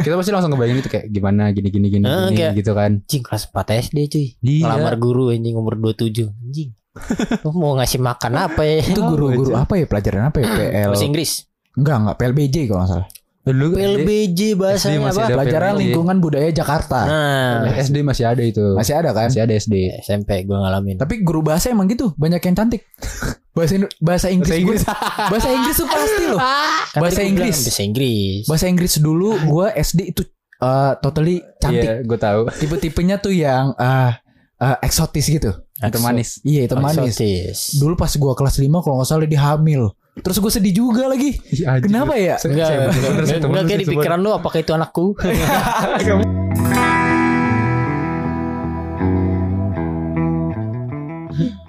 Kita 0.00 0.14
pasti 0.14 0.30
langsung 0.30 0.54
ngebayangin 0.54 0.80
itu 0.80 0.88
kayak 0.88 1.06
gimana 1.08 1.50
gini 1.50 1.68
gini 1.68 1.86
gini, 1.90 2.04
Ah, 2.06 2.30
gini 2.30 2.38
kayak- 2.38 2.54
gitu 2.56 2.72
kan. 2.72 2.90
Anjing 3.02 3.22
kelas 3.22 3.44
4 3.50 3.84
SD 3.84 3.98
cuy. 4.08 4.26
Iya. 4.40 4.64
Ngelamar 4.64 4.94
guru 4.96 5.24
anjing 5.28 5.58
umur 5.58 5.74
27. 5.76 6.30
Anjing. 6.30 6.70
Lu 7.44 7.50
mau 7.52 7.74
ngasih 7.74 7.98
makan 7.98 8.32
apa 8.40 8.60
ya? 8.60 8.82
Itu 8.82 9.00
guru-guru 9.00 9.54
apa 9.54 9.74
ya 9.74 9.84
pelajaran 9.84 10.22
apa 10.26 10.36
ya 10.38 10.46
PL 10.52 10.90
Bahasa 10.90 11.06
Inggris. 11.06 11.30
Enggak 11.72 11.96
enggak 11.98 12.16
PLBJ 12.16 12.56
kalau 12.66 12.80
nggak 12.80 12.90
salah 12.90 13.08
Dulu 13.40 13.72
PLBJ 13.72 14.40
bahasanya 14.52 14.98
masih 15.00 15.16
apa? 15.16 15.24
ada. 15.24 15.34
Pelajaran 15.34 15.70
PLBJ. 15.70 15.80
lingkungan 15.80 16.16
budaya 16.18 16.50
Jakarta 16.52 16.98
Nah, 17.02 17.72
SD 17.72 17.96
masih 18.02 18.24
ada 18.26 18.42
itu. 18.42 18.64
Masih 18.74 18.94
ada 18.94 19.10
kan 19.10 19.26
Masih 19.26 19.40
ada 19.40 19.54
SD. 19.54 19.74
SMP 19.98 20.44
gue 20.44 20.52
ngalamin. 20.52 20.96
Tapi 20.96 21.22
guru 21.22 21.40
bahasa 21.40 21.66
emang 21.66 21.86
gitu 21.86 22.12
Banyak 22.14 22.36
yang 22.38 22.54
cantik 22.54 22.84
Bahasa 23.56 23.80
bahasa 23.96 24.28
Inggris, 24.28 24.52
Bahasa 24.52 24.60
Inggris. 24.60 24.82
gua- 24.84 24.98
bahasa 25.26 25.48
Inggris 25.50 25.74
tuh 25.74 25.88
pasti 25.88 26.24
loh 26.26 26.40
Kan 26.92 27.00
bahasa 27.00 27.16
gua 27.16 27.26
Inggris. 27.26 27.56
bilang 27.56 27.64
Bahasa 27.64 27.82
Inggris. 27.82 28.42
Bahasa 28.44 28.66
Inggris 28.66 28.92
dulu 28.98 29.28
Gue 29.40 29.66
SD 29.74 30.00
itu 30.06 30.22
uh, 30.58 30.92
Totally 30.96 31.36
cantik 31.56 31.80
Iya, 31.82 31.94
gue 32.02 32.18
tahu. 32.20 32.40
Tipe-tipenya 32.52 33.16
tuh 33.16 33.32
yang 33.32 33.72
uh, 33.72 34.10
uh, 34.58 34.76
Eksotis 34.80 35.26
gitu 35.26 35.54
Itu 35.80 35.98
manis. 35.98 36.44
Iya 36.44 36.68
itu 36.68 36.74
manis 36.76 37.16
Eksotis. 37.16 37.80
Dulu 37.80 37.96
pas 37.96 38.12
gua 38.20 38.36
kelas 38.36 38.60
5 38.60 38.68
Kalau 38.68 39.00
gak 39.00 39.08
salah 39.08 39.24
dia 39.24 39.40
hamil 39.40 39.88
Terus 40.20 40.36
gue 40.36 40.52
sedih 40.52 40.74
juga 40.74 41.08
lagi 41.08 41.38
Kenapa 41.80 42.12
ya? 42.18 42.36
Enggak, 42.44 42.68
enggak, 42.68 42.92
enggak, 42.92 43.38
enggak 43.40 43.64
kayak 43.64 43.80
di 43.80 43.86
pikiran 43.88 44.18
lu 44.20 44.30
apakah 44.34 44.58
itu 44.60 44.72
anakku? 44.76 45.16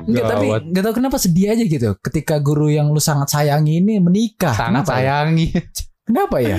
Enggak 0.01 0.25
tapi 0.27 0.45
Gawat. 0.49 0.61
Gak 0.73 0.83
tau 0.83 0.93
kenapa 0.97 1.17
sedih 1.21 1.53
aja 1.53 1.63
gitu 1.63 1.89
Ketika 2.01 2.35
guru 2.41 2.67
yang 2.67 2.89
lu 2.91 2.99
sangat 2.99 3.31
sayangi 3.31 3.79
ini 3.79 4.01
menikah 4.01 4.51
Sangat 4.51 4.83
Kenapa 4.83 4.91
ya? 4.91 4.97
sayangi. 4.99 5.47
Kenapa 6.01 6.37
ya? 6.43 6.57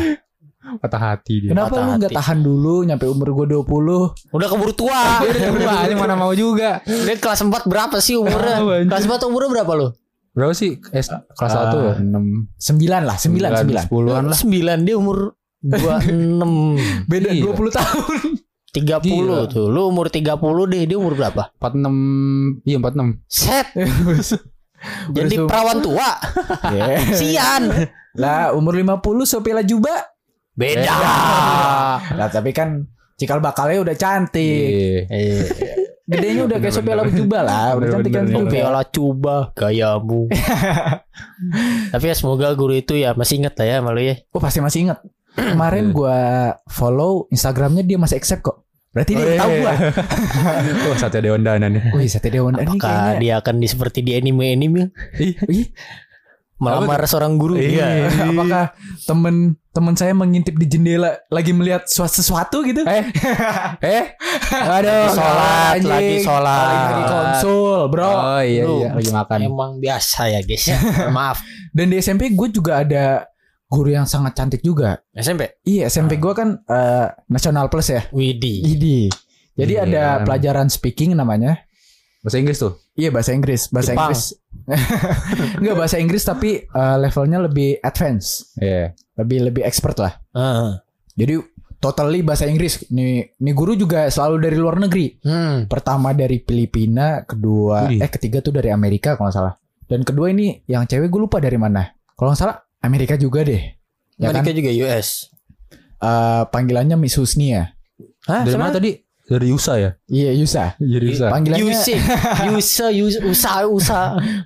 Patah 0.63 1.01
hati 1.11 1.35
dia. 1.39 1.51
Kenapa 1.51 1.71
Patah 1.71 1.83
lu 1.83 1.93
gak 1.97 2.07
hati. 2.07 2.17
tahan 2.17 2.39
dulu 2.41 2.75
Nyampe 2.83 3.05
umur 3.05 3.29
gue 3.35 3.47
20 3.59 4.31
Udah 4.31 4.47
keburu 4.47 4.73
tua. 4.73 5.03
Wah, 5.61 5.81
ini 5.83 5.95
mana 5.95 6.15
mau 6.15 6.31
juga. 6.33 6.79
Dia 6.83 7.15
kelas 7.15 7.43
4 7.43 7.67
berapa 7.67 7.99
sih 7.99 8.15
umurnya? 8.15 8.57
Anjing. 8.59 8.87
kelas 8.87 9.05
4 9.05 9.27
umurnya 9.27 9.51
berapa 9.53 9.73
lu? 9.75 9.89
Berapa 10.33 10.53
sih? 10.53 10.79
S 10.89 11.11
kelas 11.11 11.53
Ah. 11.53 11.69
1 11.69 11.77
ya? 11.79 11.95
6 11.99 12.47
9 12.57 13.03
lah 13.03 13.17
9 13.17 13.43
9 13.67 13.85
10-an 13.85 14.25
lah. 14.25 14.39
9 14.39 14.87
dia 14.87 14.95
umur 14.97 15.35
26 15.61 16.79
Beda 17.11 17.29
Iya. 17.29 17.43
20 17.45 17.69
tahun 17.73 18.19
30 18.71 19.05
Gila. 19.05 19.39
tuh. 19.47 19.67
Lu 19.69 19.87
umur 19.87 20.09
30 20.09 20.33
deh, 20.65 20.83
dia 20.87 20.97
umur 20.97 21.13
berapa? 21.13 21.53
46 21.61 22.65
iya 22.65 22.79
46. 22.79 23.21
Set. 23.29 23.67
Jadi 25.17 25.35
perawan 25.39 25.79
tua. 25.79 26.09
Yeah. 26.73 26.99
Sian. 27.13 27.63
Lah 28.15 28.53
umur 28.53 28.73
50 28.75 29.03
Sophia 29.25 29.55
Lajuba. 29.55 29.93
Beda. 30.53 30.97
Lah 32.19 32.29
tapi 32.29 32.51
kan 32.51 32.85
cikal 33.15 33.39
bakalnya 33.39 33.81
udah 33.83 33.97
cantik. 33.97 35.07
Iya. 35.09 35.09
Eh, 35.09 35.45
Gedenya 36.03 36.45
udah 36.45 36.59
kayak 36.59 36.75
Sophia 36.75 36.99
Lajuba 36.99 37.41
lah, 37.41 37.79
udah 37.79 37.89
cantik 37.89 38.11
kan. 38.11 38.27
Piala 38.45 38.83
coba 38.85 39.55
gayamu. 39.55 40.27
Tapi 41.95 42.05
ya 42.05 42.15
semoga 42.15 42.53
guru 42.53 42.75
itu 42.75 42.99
ya 42.99 43.15
masih 43.15 43.41
inget 43.41 43.55
lah 43.57 43.67
ya 43.67 43.77
malu 43.81 44.03
ya. 44.03 44.19
Oh 44.31 44.43
pasti 44.43 44.59
masih 44.59 44.91
ingat. 44.91 44.99
Kemarin 45.33 45.95
gua 45.95 46.19
follow 46.67 47.31
Instagramnya 47.31 47.87
dia 47.87 47.97
masih 47.97 48.19
accept 48.19 48.45
kok. 48.45 48.67
Berarti 48.93 49.17
dia 49.17 49.25
Oh, 49.25 49.31
iya, 49.31 49.39
tahu 49.41 49.51
iya. 49.51 49.61
gua. 49.63 49.73
Wah, 50.85 50.99
Satya 51.01 51.21
Dewandanan 51.23 51.71
ya. 51.73 51.83
Wih, 51.97 52.09
Satya 52.11 52.29
Dewan 52.31 52.53
ini 52.53 52.67
Apakah 52.69 52.83
kayaknya. 52.85 53.17
dia 53.17 53.35
akan 53.41 53.55
di 53.57 53.69
seperti 53.71 53.99
di 54.05 54.13
anime-anime 54.13 54.93
Ih, 55.17 55.33
melamar 56.63 57.03
seorang 57.05 57.35
guru? 57.35 57.59
Iya. 57.59 58.07
apakah 58.23 58.65
temen 59.03 59.35
temen 59.69 59.95
saya 59.97 60.13
mengintip 60.13 60.55
di 60.55 60.67
jendela 60.69 61.19
lagi 61.27 61.51
melihat 61.51 61.83
suatu 61.85 62.23
sesuatu 62.23 62.63
gitu? 62.63 62.87
Eh, 62.87 63.05
eh, 63.99 64.05
aduh, 64.53 65.11
Sholat, 65.11 65.75
anjing. 65.75 65.91
lagi 65.91 66.15
sholat. 66.23 66.67
Lagi 66.69 66.93
di 66.93 67.05
konsul, 67.05 67.81
bro. 67.89 68.11
Oh 68.13 68.41
iya, 68.41 68.63
Lu. 68.63 68.75
iya, 68.79 68.89
lagi 68.95 69.11
makan. 69.11 69.39
Emang 69.43 69.71
biasa 69.77 70.21
ya 70.29 70.41
guys. 70.41 70.71
Maaf. 71.17 71.43
Dan 71.75 71.91
di 71.91 71.99
SMP 71.99 72.31
gue 72.31 72.49
juga 72.49 72.81
ada 72.81 73.27
guru 73.67 73.89
yang 73.91 74.05
sangat 74.05 74.37
cantik 74.37 74.61
juga. 74.61 75.01
SMP. 75.11 75.59
Iya, 75.65 75.89
SMP 75.89 76.21
gue 76.21 76.33
kan 76.33 76.61
eh, 76.61 77.07
nasional 77.27 77.67
plus 77.67 77.91
ya. 77.91 78.05
Widi. 78.13 78.63
Idi. 78.63 79.01
Jadi 79.53 79.73
Iya. 79.75 79.85
ada 79.85 80.05
pelajaran 80.25 80.69
speaking 80.69 81.13
namanya. 81.13 81.61
Bahasa 82.23 82.39
Inggris 82.39 82.59
tuh. 82.59 82.73
Iya 82.95 83.11
bahasa 83.11 83.35
Inggris, 83.35 83.67
bahasa 83.69 83.93
Jepang. 83.93 84.09
Inggris. 84.09 84.23
Enggak 85.59 85.77
bahasa 85.77 85.97
Inggris 85.99 86.23
tapi 86.23 86.51
eh, 86.65 86.97
levelnya 86.99 87.39
lebih 87.43 87.83
advance, 87.83 88.55
Iya. 88.57 88.95
lebih 89.19 89.39
lebih 89.51 89.63
expert 89.67 89.99
lah. 89.99 90.13
Heeh. 90.31 90.71
Jadi 91.13 91.35
totally 91.77 92.23
bahasa 92.23 92.47
Inggris. 92.47 92.87
Nih, 92.95 93.35
nih 93.37 93.55
guru 93.55 93.75
juga 93.75 94.07
selalu 94.07 94.37
dari 94.39 94.57
luar 94.57 94.79
negeri. 94.79 95.19
Hmm. 95.21 95.67
Pertama 95.67 96.15
dari 96.15 96.39
Filipina, 96.39 97.27
kedua 97.27 97.91
Wih. 97.91 97.99
eh 97.99 98.09
ketiga 98.09 98.39
tuh 98.39 98.55
dari 98.55 98.71
Amerika 98.71 99.19
kalau 99.19 99.29
nggak 99.29 99.37
salah. 99.37 99.55
Dan 99.83 100.07
kedua 100.07 100.31
ini 100.31 100.63
yang 100.65 100.87
cewek 100.87 101.11
gue 101.11 101.21
lupa 101.21 101.43
dari 101.43 101.59
mana. 101.59 101.85
Kalau 102.15 102.31
nggak 102.31 102.39
salah 102.41 102.57
Amerika 102.81 103.19
juga 103.19 103.43
deh. 103.43 103.61
Ya 104.17 104.31
kan? 104.31 104.47
Mereka 104.47 104.55
juga 104.55 104.71
US. 104.87 105.27
Eh, 105.99 106.43
panggilannya 106.49 106.95
Miss 106.95 107.19
Husnia. 107.19 107.75
Hah? 108.31 108.47
Dari 108.47 108.55
mana 108.55 108.71
tadi? 108.71 108.95
Dari 109.33 109.49
USA 109.49 109.75
ya? 109.81 109.91
Iya 110.13 110.31
Yusa. 110.37 110.77
Dari 110.77 111.07
USA. 111.09 111.33
Panggilannya 111.33 111.65
Yusi. 111.65 111.95
Yusa, 112.53 112.87
Yusa, 112.93 113.21
Usa, 113.25 113.51
Usa. 113.65 114.01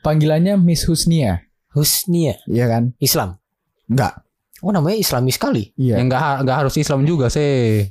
panggilannya 0.06 0.54
Miss 0.62 0.86
Husnia. 0.86 1.42
Husnia. 1.74 2.38
Iya 2.46 2.70
kan? 2.70 2.94
Islam. 3.02 3.42
Enggak. 3.90 4.22
Oh 4.62 4.70
namanya 4.70 4.94
Islami 4.94 5.34
sekali. 5.34 5.74
Iya. 5.74 5.98
Yang 5.98 6.06
enggak 6.06 6.22
enggak 6.46 6.56
harus 6.62 6.74
Islam 6.78 7.02
juga 7.02 7.26
sih. 7.26 7.82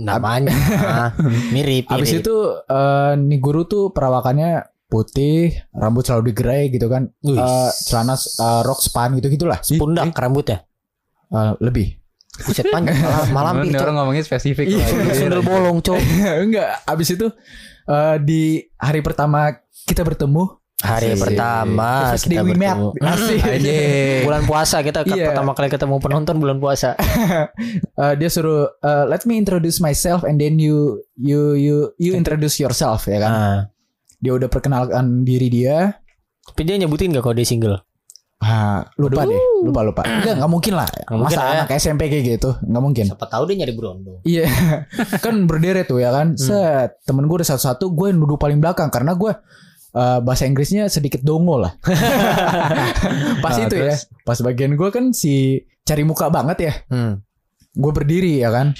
Namanya. 0.00 0.52
mirip, 1.54 1.84
mirip. 1.84 1.92
Habis 1.92 2.24
itu 2.24 2.36
eh, 2.64 3.12
nih 3.20 3.40
guru 3.40 3.68
tuh 3.68 3.92
perawakannya 3.92 4.72
putih, 4.88 5.52
rambut 5.76 6.08
selalu 6.08 6.32
digerai 6.32 6.72
gitu 6.72 6.88
kan. 6.88 7.12
Eh, 7.28 7.70
celana 7.86 8.16
eh, 8.16 8.60
rok 8.64 8.80
span 8.80 9.20
gitu 9.20 9.28
gitulah. 9.28 9.60
pundak 9.76 10.16
rambutnya. 10.16 10.64
Eh, 11.28 11.52
lebih. 11.60 12.05
Buset 12.38 12.68
panjang 12.68 12.92
Ini 13.26 13.32
hampir, 13.32 13.72
Cok. 13.72 13.80
orang 13.80 13.96
ngomongnya 13.96 14.22
spesifik. 14.22 14.66
Iya. 14.68 14.84
Sundel 15.12 15.40
bolong, 15.40 15.80
Cok. 15.80 15.96
Enggak. 16.44 16.84
Habis 16.84 17.08
itu 17.10 17.26
eh, 17.86 18.16
di 18.18 18.42
hari 18.74 19.00
pertama 19.00 19.54
kita 19.82 20.02
bertemu 20.02 20.44
Hari 20.76 21.16
Asik. 21.16 21.22
pertama 21.24 22.12
first 22.12 22.28
kita 22.28 22.44
bertemu. 22.44 22.92
Asik. 23.00 23.40
Anjing. 23.48 24.20
Bulan 24.22 24.42
puasa 24.44 24.76
kita 24.80 25.00
Iya. 25.02 25.32
pertama 25.32 25.50
kali 25.52 25.68
ketemu 25.68 25.96
penonton 25.96 26.36
bulan 26.36 26.58
puasa. 26.58 26.92
Eh, 27.96 28.14
dia 28.14 28.28
suruh 28.28 28.68
eh, 28.76 29.04
let 29.06 29.24
me 29.24 29.34
introduce 29.34 29.80
myself 29.80 30.20
and 30.20 30.36
then 30.36 30.60
you 30.60 31.00
you 31.16 31.56
you 31.56 31.76
you 31.96 32.12
introduce 32.12 32.56
yourself 32.56 33.04
ya 33.04 33.18
kan. 33.18 33.32
Nah, 33.32 33.60
Dia 34.16 34.32
udah 34.32 34.48
perkenalkan 34.48 35.22
diri 35.22 35.48
dia. 35.48 35.96
tapi 36.42 36.62
dia 36.62 36.76
nyebutin 36.76 37.10
gak 37.10 37.20
kalau 37.20 37.34
dia 37.34 37.42
single? 37.42 37.80
Ah, 38.36 38.84
lupa 39.00 39.24
deh, 39.24 39.40
lupa 39.64 39.80
lupa. 39.80 40.02
Enggak, 40.04 40.36
enggak 40.36 40.52
mungkin 40.52 40.72
lah. 40.76 40.88
Mungkin 41.08 41.24
Masa 41.32 41.40
lah 41.40 41.46
ya. 41.48 41.56
anak 41.64 41.70
SMP 41.80 42.02
kayak 42.06 42.24
gitu, 42.36 42.50
enggak 42.60 42.82
mungkin. 42.84 43.04
Siapa 43.08 43.26
tahu 43.26 43.42
dia 43.48 43.56
nyari 43.64 43.72
berondong. 43.72 44.20
Iya, 44.22 44.44
kan 45.24 45.48
berderet 45.48 45.88
tuh 45.88 45.98
ya 45.98 46.12
kan. 46.12 46.36
Set, 46.36 47.00
temen 47.08 47.24
gue 47.24 47.36
udah 47.40 47.48
satu-satu, 47.48 47.96
gue 47.96 48.06
yang 48.12 48.20
duduk 48.20 48.36
paling 48.36 48.60
belakang 48.60 48.92
karena 48.92 49.16
gue 49.16 49.32
eh, 49.96 50.18
bahasa 50.20 50.44
Inggrisnya 50.44 50.92
sedikit 50.92 51.24
dongo 51.24 51.64
lah. 51.64 51.72
Pas 53.44 53.56
Nah, 53.56 53.64
itu 53.66 53.76
ya, 53.76 53.96
terus? 53.96 54.08
pas 54.24 54.38
bagian 54.42 54.76
gue 54.76 54.88
kan 54.92 55.04
si 55.12 55.64
cari 55.82 56.04
muka 56.04 56.28
banget 56.28 56.58
ya. 56.60 56.72
Hmm. 56.92 57.24
Gue 57.72 57.92
berdiri 57.92 58.40
ya 58.40 58.52
kan. 58.52 58.76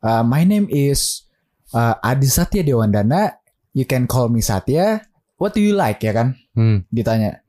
Uh, 0.00 0.24
my 0.24 0.44
name 0.44 0.64
is 0.68 1.28
uh, 1.72 1.96
Adi 2.00 2.28
Satya 2.28 2.60
Dewandana. 2.60 3.36
You 3.72 3.84
can 3.84 4.04
call 4.04 4.28
me 4.28 4.40
Satya. 4.40 5.04
What 5.36 5.52
do 5.52 5.60
you 5.60 5.72
like 5.72 6.00
ya 6.00 6.12
kan? 6.12 6.36
Hmm. 6.52 6.84
Ditanya. 6.88 7.39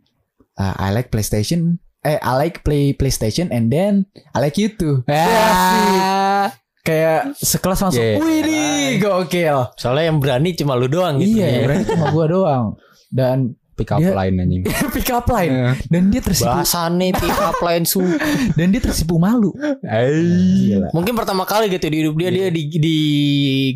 Uh, 0.61 0.77
I 0.77 0.93
like 0.93 1.09
PlayStation. 1.09 1.81
Eh, 2.05 2.21
I 2.21 2.33
like 2.37 2.61
play 2.61 2.93
PlayStation 2.93 3.49
and 3.49 3.73
then 3.73 4.05
I 4.33 4.45
like 4.45 4.61
you 4.61 4.69
too. 4.69 5.01
Asik. 5.09 6.53
Kayak 6.81 7.37
sekelas 7.37 7.81
langsung. 7.81 8.01
Yeah. 8.01 8.17
Wih 8.21 8.41
nih, 8.41 8.85
gokil. 9.01 9.73
Soalnya 9.77 10.09
yang 10.09 10.17
berani 10.17 10.53
cuma 10.57 10.77
lu 10.77 10.89
doang 10.89 11.21
gitu. 11.21 11.41
Iya, 11.41 11.45
yang 11.49 11.63
berani 11.69 11.83
cuma 11.85 12.05
gue 12.09 12.25
doang. 12.29 12.65
Dan 13.09 13.57
Pick 13.71 13.87
up 13.89 13.97
Dia- 13.97 14.11
line 14.13 14.35
anjing. 14.37 14.63
pick 14.95 15.09
up 15.09 15.25
line. 15.25 15.49
Iya. 15.49 15.71
Dan 15.87 16.11
dia 16.11 16.19
tersipu. 16.19 16.51
Bahasane 16.51 17.07
pick 17.11 17.33
up 17.33 17.57
line 17.59 17.83
su. 17.83 18.03
Dan 18.59 18.69
dia 18.69 18.79
tersipu 18.79 19.15
malu. 19.15 19.55
Gila. 19.81 20.91
Mungkin 20.91 21.13
pertama 21.15 21.43
kali 21.43 21.67
gitu 21.67 21.87
di 21.87 22.03
hidup 22.03 22.15
dia 22.15 22.29
dia 22.29 22.47
di, 22.47 22.67
di 22.67 22.97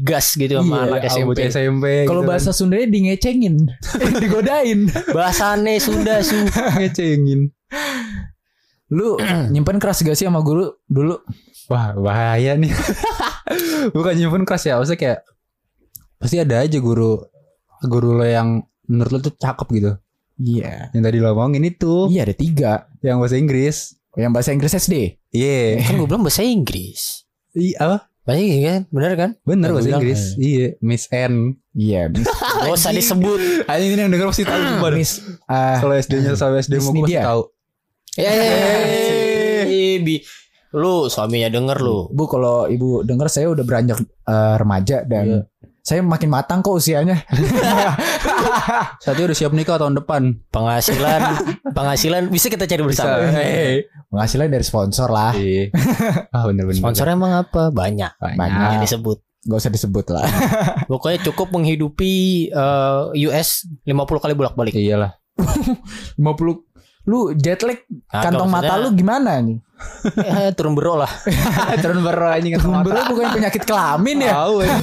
gas 0.04 0.36
gitu 0.36 0.60
sama 0.60 0.84
Iya, 0.84 0.88
anak 0.90 1.02
SMP. 1.08 1.32
SMP. 1.32 1.40
SMP. 1.48 1.86
Kalau 2.06 2.22
gitu 2.22 2.30
bahasa 2.30 2.50
Sundanya 2.52 2.88
di 2.88 3.00
ngecengin, 3.08 3.56
digodain. 4.24 4.80
Bahasane 5.10 5.80
Sunda 5.80 6.20
su. 6.20 6.38
kan. 6.48 6.76
ngecengin. 6.78 7.50
Lu 8.92 9.16
nyimpen 9.54 9.80
keras 9.80 10.04
gak 10.04 10.14
sih 10.14 10.28
sama 10.28 10.44
guru 10.44 10.70
dulu? 10.86 11.18
Wah, 11.66 11.98
bahaya 11.98 12.54
nih. 12.54 12.70
Bukan 13.90 14.14
nyimpen 14.14 14.44
keras 14.46 14.68
ya, 14.68 14.78
maksudnya 14.78 15.00
kayak 15.00 15.20
pasti 16.16 16.38
ada 16.38 16.62
aja 16.62 16.78
guru 16.78 17.18
guru 17.82 18.18
lo 18.18 18.26
yang 18.26 18.62
menurut 18.86 19.12
lo 19.12 19.20
tuh 19.22 19.34
cakep 19.34 19.68
gitu. 19.72 19.92
Iya. 20.36 20.92
Yang 20.92 21.04
tadi 21.04 21.18
lo 21.18 21.32
ngomongin 21.32 21.64
itu, 21.64 22.08
Iya 22.08 22.22
ada 22.24 22.36
tiga. 22.36 22.72
yang 23.00 23.18
bahasa 23.18 23.36
Inggris. 23.36 23.96
Yang 24.14 24.32
bahasa 24.32 24.50
Inggris 24.52 24.74
SD. 24.74 24.96
Iya. 25.32 25.80
Kan 25.82 25.96
gue 25.96 26.08
bilang 26.08 26.24
bahasa 26.24 26.42
Inggris. 26.42 27.24
Iya, 27.52 27.76
apa? 27.80 27.98
Bahasa 28.24 28.40
Inggris 28.40 28.64
kan? 28.64 28.82
Bener 28.90 29.12
kan? 29.16 29.30
Bener 29.42 29.70
bahasa 29.72 29.90
Inggris. 29.92 30.22
Iya, 30.36 30.76
Miss 30.80 31.06
N. 31.10 31.56
Iya. 31.72 32.08
Miss, 32.10 32.28
usah 32.76 32.92
disebut. 32.92 33.40
Anjing 33.66 33.92
ini 33.92 34.02
yang 34.02 34.12
denger 34.12 34.28
pasti 34.28 34.44
tahu 34.44 34.60
deh. 34.60 34.76
miss 34.92 35.12
ah, 35.46 35.78
Kalau 35.78 35.94
SD-nya 35.94 36.34
sama 36.34 36.60
SD 36.60 36.74
Miss 36.74 36.84
mau 36.84 36.92
gue 36.94 37.04
pasti 37.06 37.20
tahu. 37.22 37.42
Eh, 38.16 40.00
bi. 40.00 40.16
Lu 40.72 41.08
suaminya 41.08 41.48
denger 41.48 41.78
lu. 41.80 42.08
Bu 42.10 42.28
kalau 42.28 42.68
ibu 42.68 43.00
dengar 43.02 43.28
saya 43.28 43.48
udah 43.48 43.64
beranjak 43.64 44.00
eh, 44.04 44.56
remaja 44.56 45.04
dan 45.04 45.24
Iya. 45.26 45.40
saya 45.80 46.00
makin 46.02 46.28
matang 46.28 46.60
kok 46.60 46.76
usianya. 46.76 47.24
Satu 49.00 49.20
udah 49.24 49.38
siap 49.38 49.52
nikah 49.52 49.78
tahun 49.78 49.96
depan. 49.96 50.40
Penghasilan 50.50 51.22
penghasilan 51.72 52.30
bisa 52.30 52.48
kita 52.48 52.66
cari 52.66 52.82
bersama. 52.82 53.22
Bisa. 53.22 53.40
Eh, 53.40 53.88
Penghasilan 54.08 54.48
dari 54.48 54.66
sponsor 54.66 55.10
lah. 55.10 55.34
Iya. 55.36 55.70
ah 56.32 56.44
bener-bener. 56.46 56.80
Sponsor 56.80 57.06
emang 57.08 57.36
apa? 57.36 57.70
Banyak. 57.70 58.16
Banyak. 58.18 58.80
Yang 58.80 58.84
disebut. 58.92 59.18
Gak 59.46 59.60
usah 59.62 59.72
disebut 59.72 60.06
lah. 60.10 60.26
Pokoknya 60.92 61.22
cukup 61.22 61.54
menghidupi 61.54 62.14
eh, 62.50 63.02
US 63.26 63.70
50 63.84 64.24
kali 64.24 64.34
bolak-balik. 64.34 64.74
Iyalah. 64.74 65.14
50 66.18 66.66
lu 67.06 67.38
jet 67.38 67.62
lag 67.62 67.78
kantong 68.10 68.50
mata 68.50 68.82
lu 68.82 68.90
gimana 68.98 69.38
nih? 69.38 69.62
eh, 70.26 70.50
turun 70.58 70.74
bero 70.74 70.98
lah. 70.98 71.12
Turun 71.78 72.02
baru 72.02 72.34
anjing 72.34 72.58
Turun 72.58 72.82
bero 72.82 72.98
bukan 73.06 73.30
penyakit 73.30 73.62
kelamin 73.62 74.26
ya? 74.26 74.34
Tahu 74.34 74.56
ya. 74.66 74.76